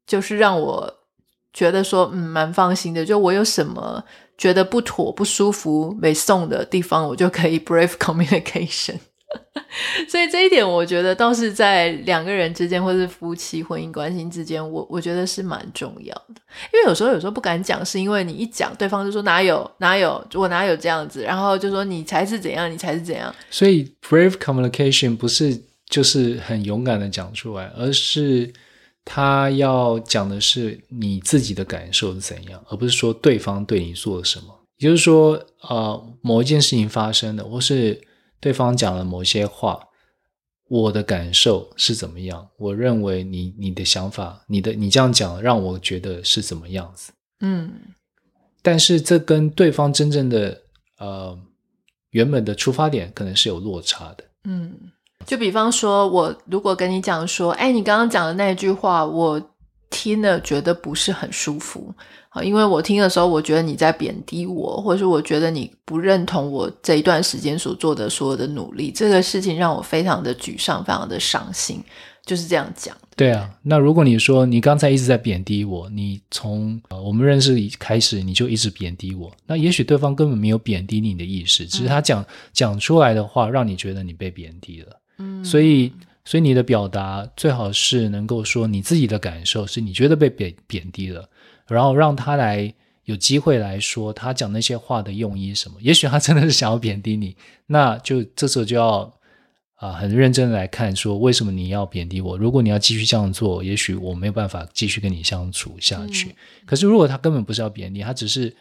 [0.04, 0.92] 就是让我
[1.52, 3.06] 觉得说，嗯，蛮放心的。
[3.06, 4.02] 就我有什么
[4.38, 8.96] 觉得不妥、不舒服、没送的地方，我就可以 brave communication。
[10.08, 16.34] 所以这一点，我觉得倒是在两个人之间，或是夫妻婚姻关系之间，我我觉得是蛮重要的。
[16.72, 23.34] 因为有时候有时候不敢讲，是因为你一讲，对方就说哪有哪有，我哪有这样子，然后就说你才是怎样，你才是怎样。
[23.50, 25.60] 所以 brave communication 不是
[25.90, 28.50] 就是很勇敢的讲出来，而是
[29.06, 34.48] 他要讲的是你自己的感受是怎样，而不是说对方对你做了什么。
[34.76, 38.02] 也就是说，呃，某一件事情发生的，或是。
[38.38, 39.80] 对方讲了某些话，
[40.68, 42.46] 我的感受是怎么样？
[42.58, 47.12] 我认为你你的想法，你的你这样讲让我觉得是怎么样子？
[47.40, 47.72] 嗯，
[48.60, 50.62] 但是这跟对方真正的
[50.98, 51.36] 呃
[52.10, 54.24] 原本的出发点可能是有落差的。
[54.44, 54.92] 嗯，
[55.26, 59.42] 就比方说，我如果跟你讲说，哎，你刚刚讲的那句话，我
[59.90, 61.92] 听了觉得不是很舒服。
[62.28, 71.82] 啊因为我听的时候，我觉得你在贬低我，或者是我觉得你不认同我这一段时间所做的所有的努力，这个事情让我非常的沮丧，非常的伤心，
[72.26, 72.94] 就是这样讲。
[73.16, 82.22] 对啊，那如果你说你刚才一直在贬低我，你从我们认识开始你就一直贬低我，那也许对方根本没有贬低你的意思，只是他讲、
[82.52, 85.00] 讲出来的话让你觉得你被贬低了。
[85.18, 85.92] 嗯，所以
[86.24, 91.28] 所以你的表达最好是能够说你自己的感受是你觉得被贬贬低了。
[91.66, 92.72] 然后让他来
[93.04, 95.76] 有机会来说他讲那些话的用意是什么？
[95.80, 97.36] 也许他真的是想要贬低你，
[97.66, 98.98] 那就这时候就要
[99.74, 102.36] 啊、呃、很认真的来看，说为什么你要贬低我？
[102.36, 106.28] 如果你要继续这样做，也许我没有办法继续跟你相处下去。
[106.28, 106.36] 嗯、
[106.66, 108.54] 可是如果他根本不是要贬低，他只是。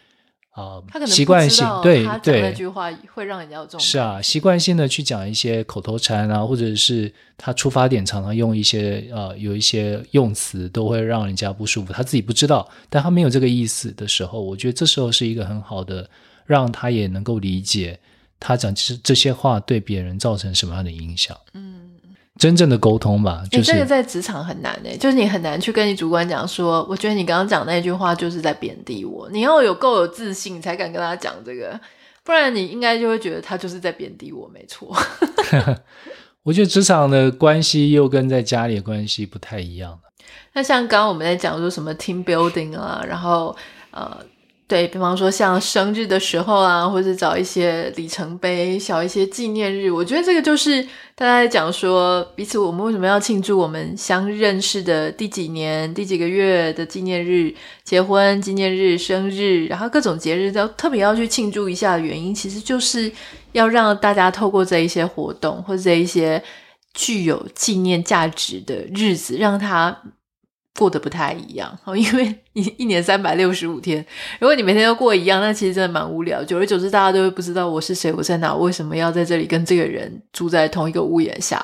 [0.56, 16.08] 啊，习惯性对对，那句话会让人家有这种是啊，习惯性的去讲一些口头禅啊，或者是他出发点常常用一些呃有一些用词都会让人家不舒服，他自己不知道，但他没有这个意思的时候，我觉得这时候是一个很好的，
[16.46, 18.00] 让他也能够理解
[18.40, 21.36] 他讲这这些话对别人造成什么样的影响。
[21.52, 21.85] 嗯。
[22.38, 31.80] 真正的沟通吧，就是这个在职场很难诶，就是你很难去跟你主管讲说，我觉得你刚刚讲那句话就是在贬低我，你要有够有自信才敢跟他讲这个，
[32.22, 34.94] 不然你应该就会觉得他就是在贬低我，没错。
[36.44, 39.98] 我觉得职场的关系又跟在家里的关系不太一样。
[40.52, 43.56] 那像刚刚我们在讲说什么 team building 啊，然后
[43.90, 44.16] 呃。
[44.68, 50.82] 对，比方说像生日的时候啊，或者找一些里程碑、小一些纪念日，我觉得这个就是
[51.14, 57.54] 大家在讲说彼此我们为什么要庆祝我们相认识的第几年、第几个月的纪念日、
[57.84, 63.08] 结婚纪念日、生日，然后各种节日都特别要去庆祝一下的原因，其实就是
[63.52, 66.42] 要让大家透过这一些活动或者这一些
[66.92, 69.96] 具有纪念价值的日子，让它。
[70.76, 74.04] 过得不太一样哦， 因为一一年三百六十五天，
[74.38, 76.44] 如果你每天都过一样，那其实真的蛮无聊。
[76.44, 81.56] 久而久之，大家都会不知道我是谁，我在哪，为什么要在这里跟这个人住在同一个屋檐下。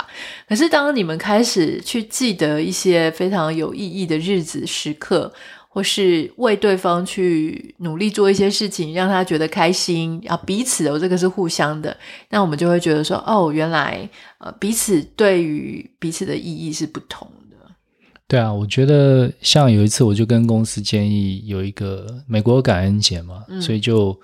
[0.49, 5.33] 可是，当你们开始去记得一些非常有意义的日子、时刻，
[5.69, 11.97] 或是为对方去努力做一些事情，让他觉得开心，啊，彼此哦，这个是互相的，
[12.29, 14.09] 那我们就会觉得说，哦，原来
[14.39, 17.27] 呃，彼此对于彼此的意义是不同。
[18.33, 24.19] 对啊，我觉得像有一次，我就跟公司建议有一个美国感恩节嘛，嗯、所以就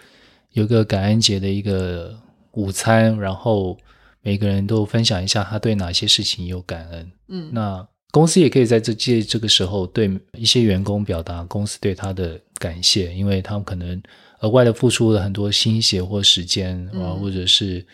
[0.52, 2.18] 有个感恩节的一个
[2.52, 3.76] 午餐，然后
[4.22, 7.12] 每个人都分享一下他对哪些事情有感恩。
[7.28, 14.02] 嗯，那公司也可以在这届这个时候对一些员工表达公司对他的感谢，因为他们可能
[14.40, 17.84] 额外的付出了很多心血或时间啊，嗯、或者是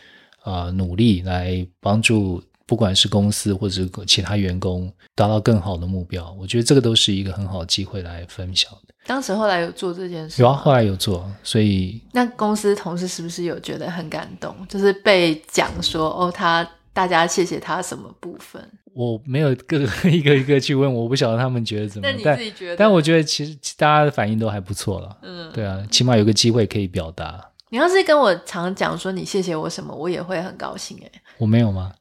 [0.44, 2.40] 啊、呃、努力来帮助。
[2.66, 8.94] 不管是公司或者其他员工达到更好的目标，我觉得这个都是一个很好的机会来分享的。
[9.06, 10.40] 当时后来有做这件事？
[10.40, 14.56] 有啊，后来有做，所以那公司同事是不是有觉得很感动？
[14.68, 18.66] 就是被讲说哦，他大家谢谢他什么部分？
[18.94, 22.18] 我没有个一个一个去问，我不晓得他们觉得怎么样。
[22.24, 22.76] 但你自己觉得？
[22.76, 25.18] 但，但我觉得其实大家的反应都还不错了。
[25.22, 27.50] 嗯，对啊，起码有个机会可以表达。
[27.70, 31.12] 你要是跟我常讲说你谢谢我什么，我也会很高兴诶。
[31.38, 31.92] 我没有吗？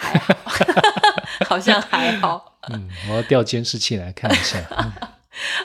[0.00, 0.34] 还好，
[1.46, 2.58] 好像还好。
[2.72, 4.58] 嗯，我要调监视器来看一下。
[4.76, 4.92] 嗯、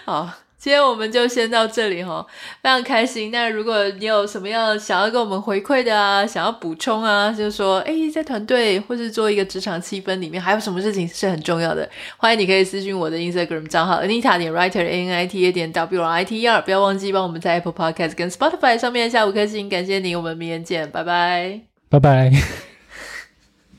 [0.06, 2.26] 好，今天我们就先到这里哈，
[2.64, 3.32] 非常开心。
[3.32, 11.88] 那如果你有什么样想要跟我们回馈的啊，想要补充啊，就是说，哎，在团队或是做一个职场气氛里面，还有什么事情是很重要的？
[12.18, 16.42] 欢迎你可以私讯我的 Instagram 账号 Anita 点 Writer A N I T A 点 W R I T
[16.42, 21.60] E R，不要忘记帮我们在 Apple Podcast 跟 Spotify 上面下五颗星，感谢你，我们明天见，拜拜，
[21.90, 22.75] 拜拜。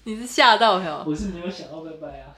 [0.07, 1.03] 你是吓到没有？
[1.05, 2.31] 我是没有想到拜拜啊。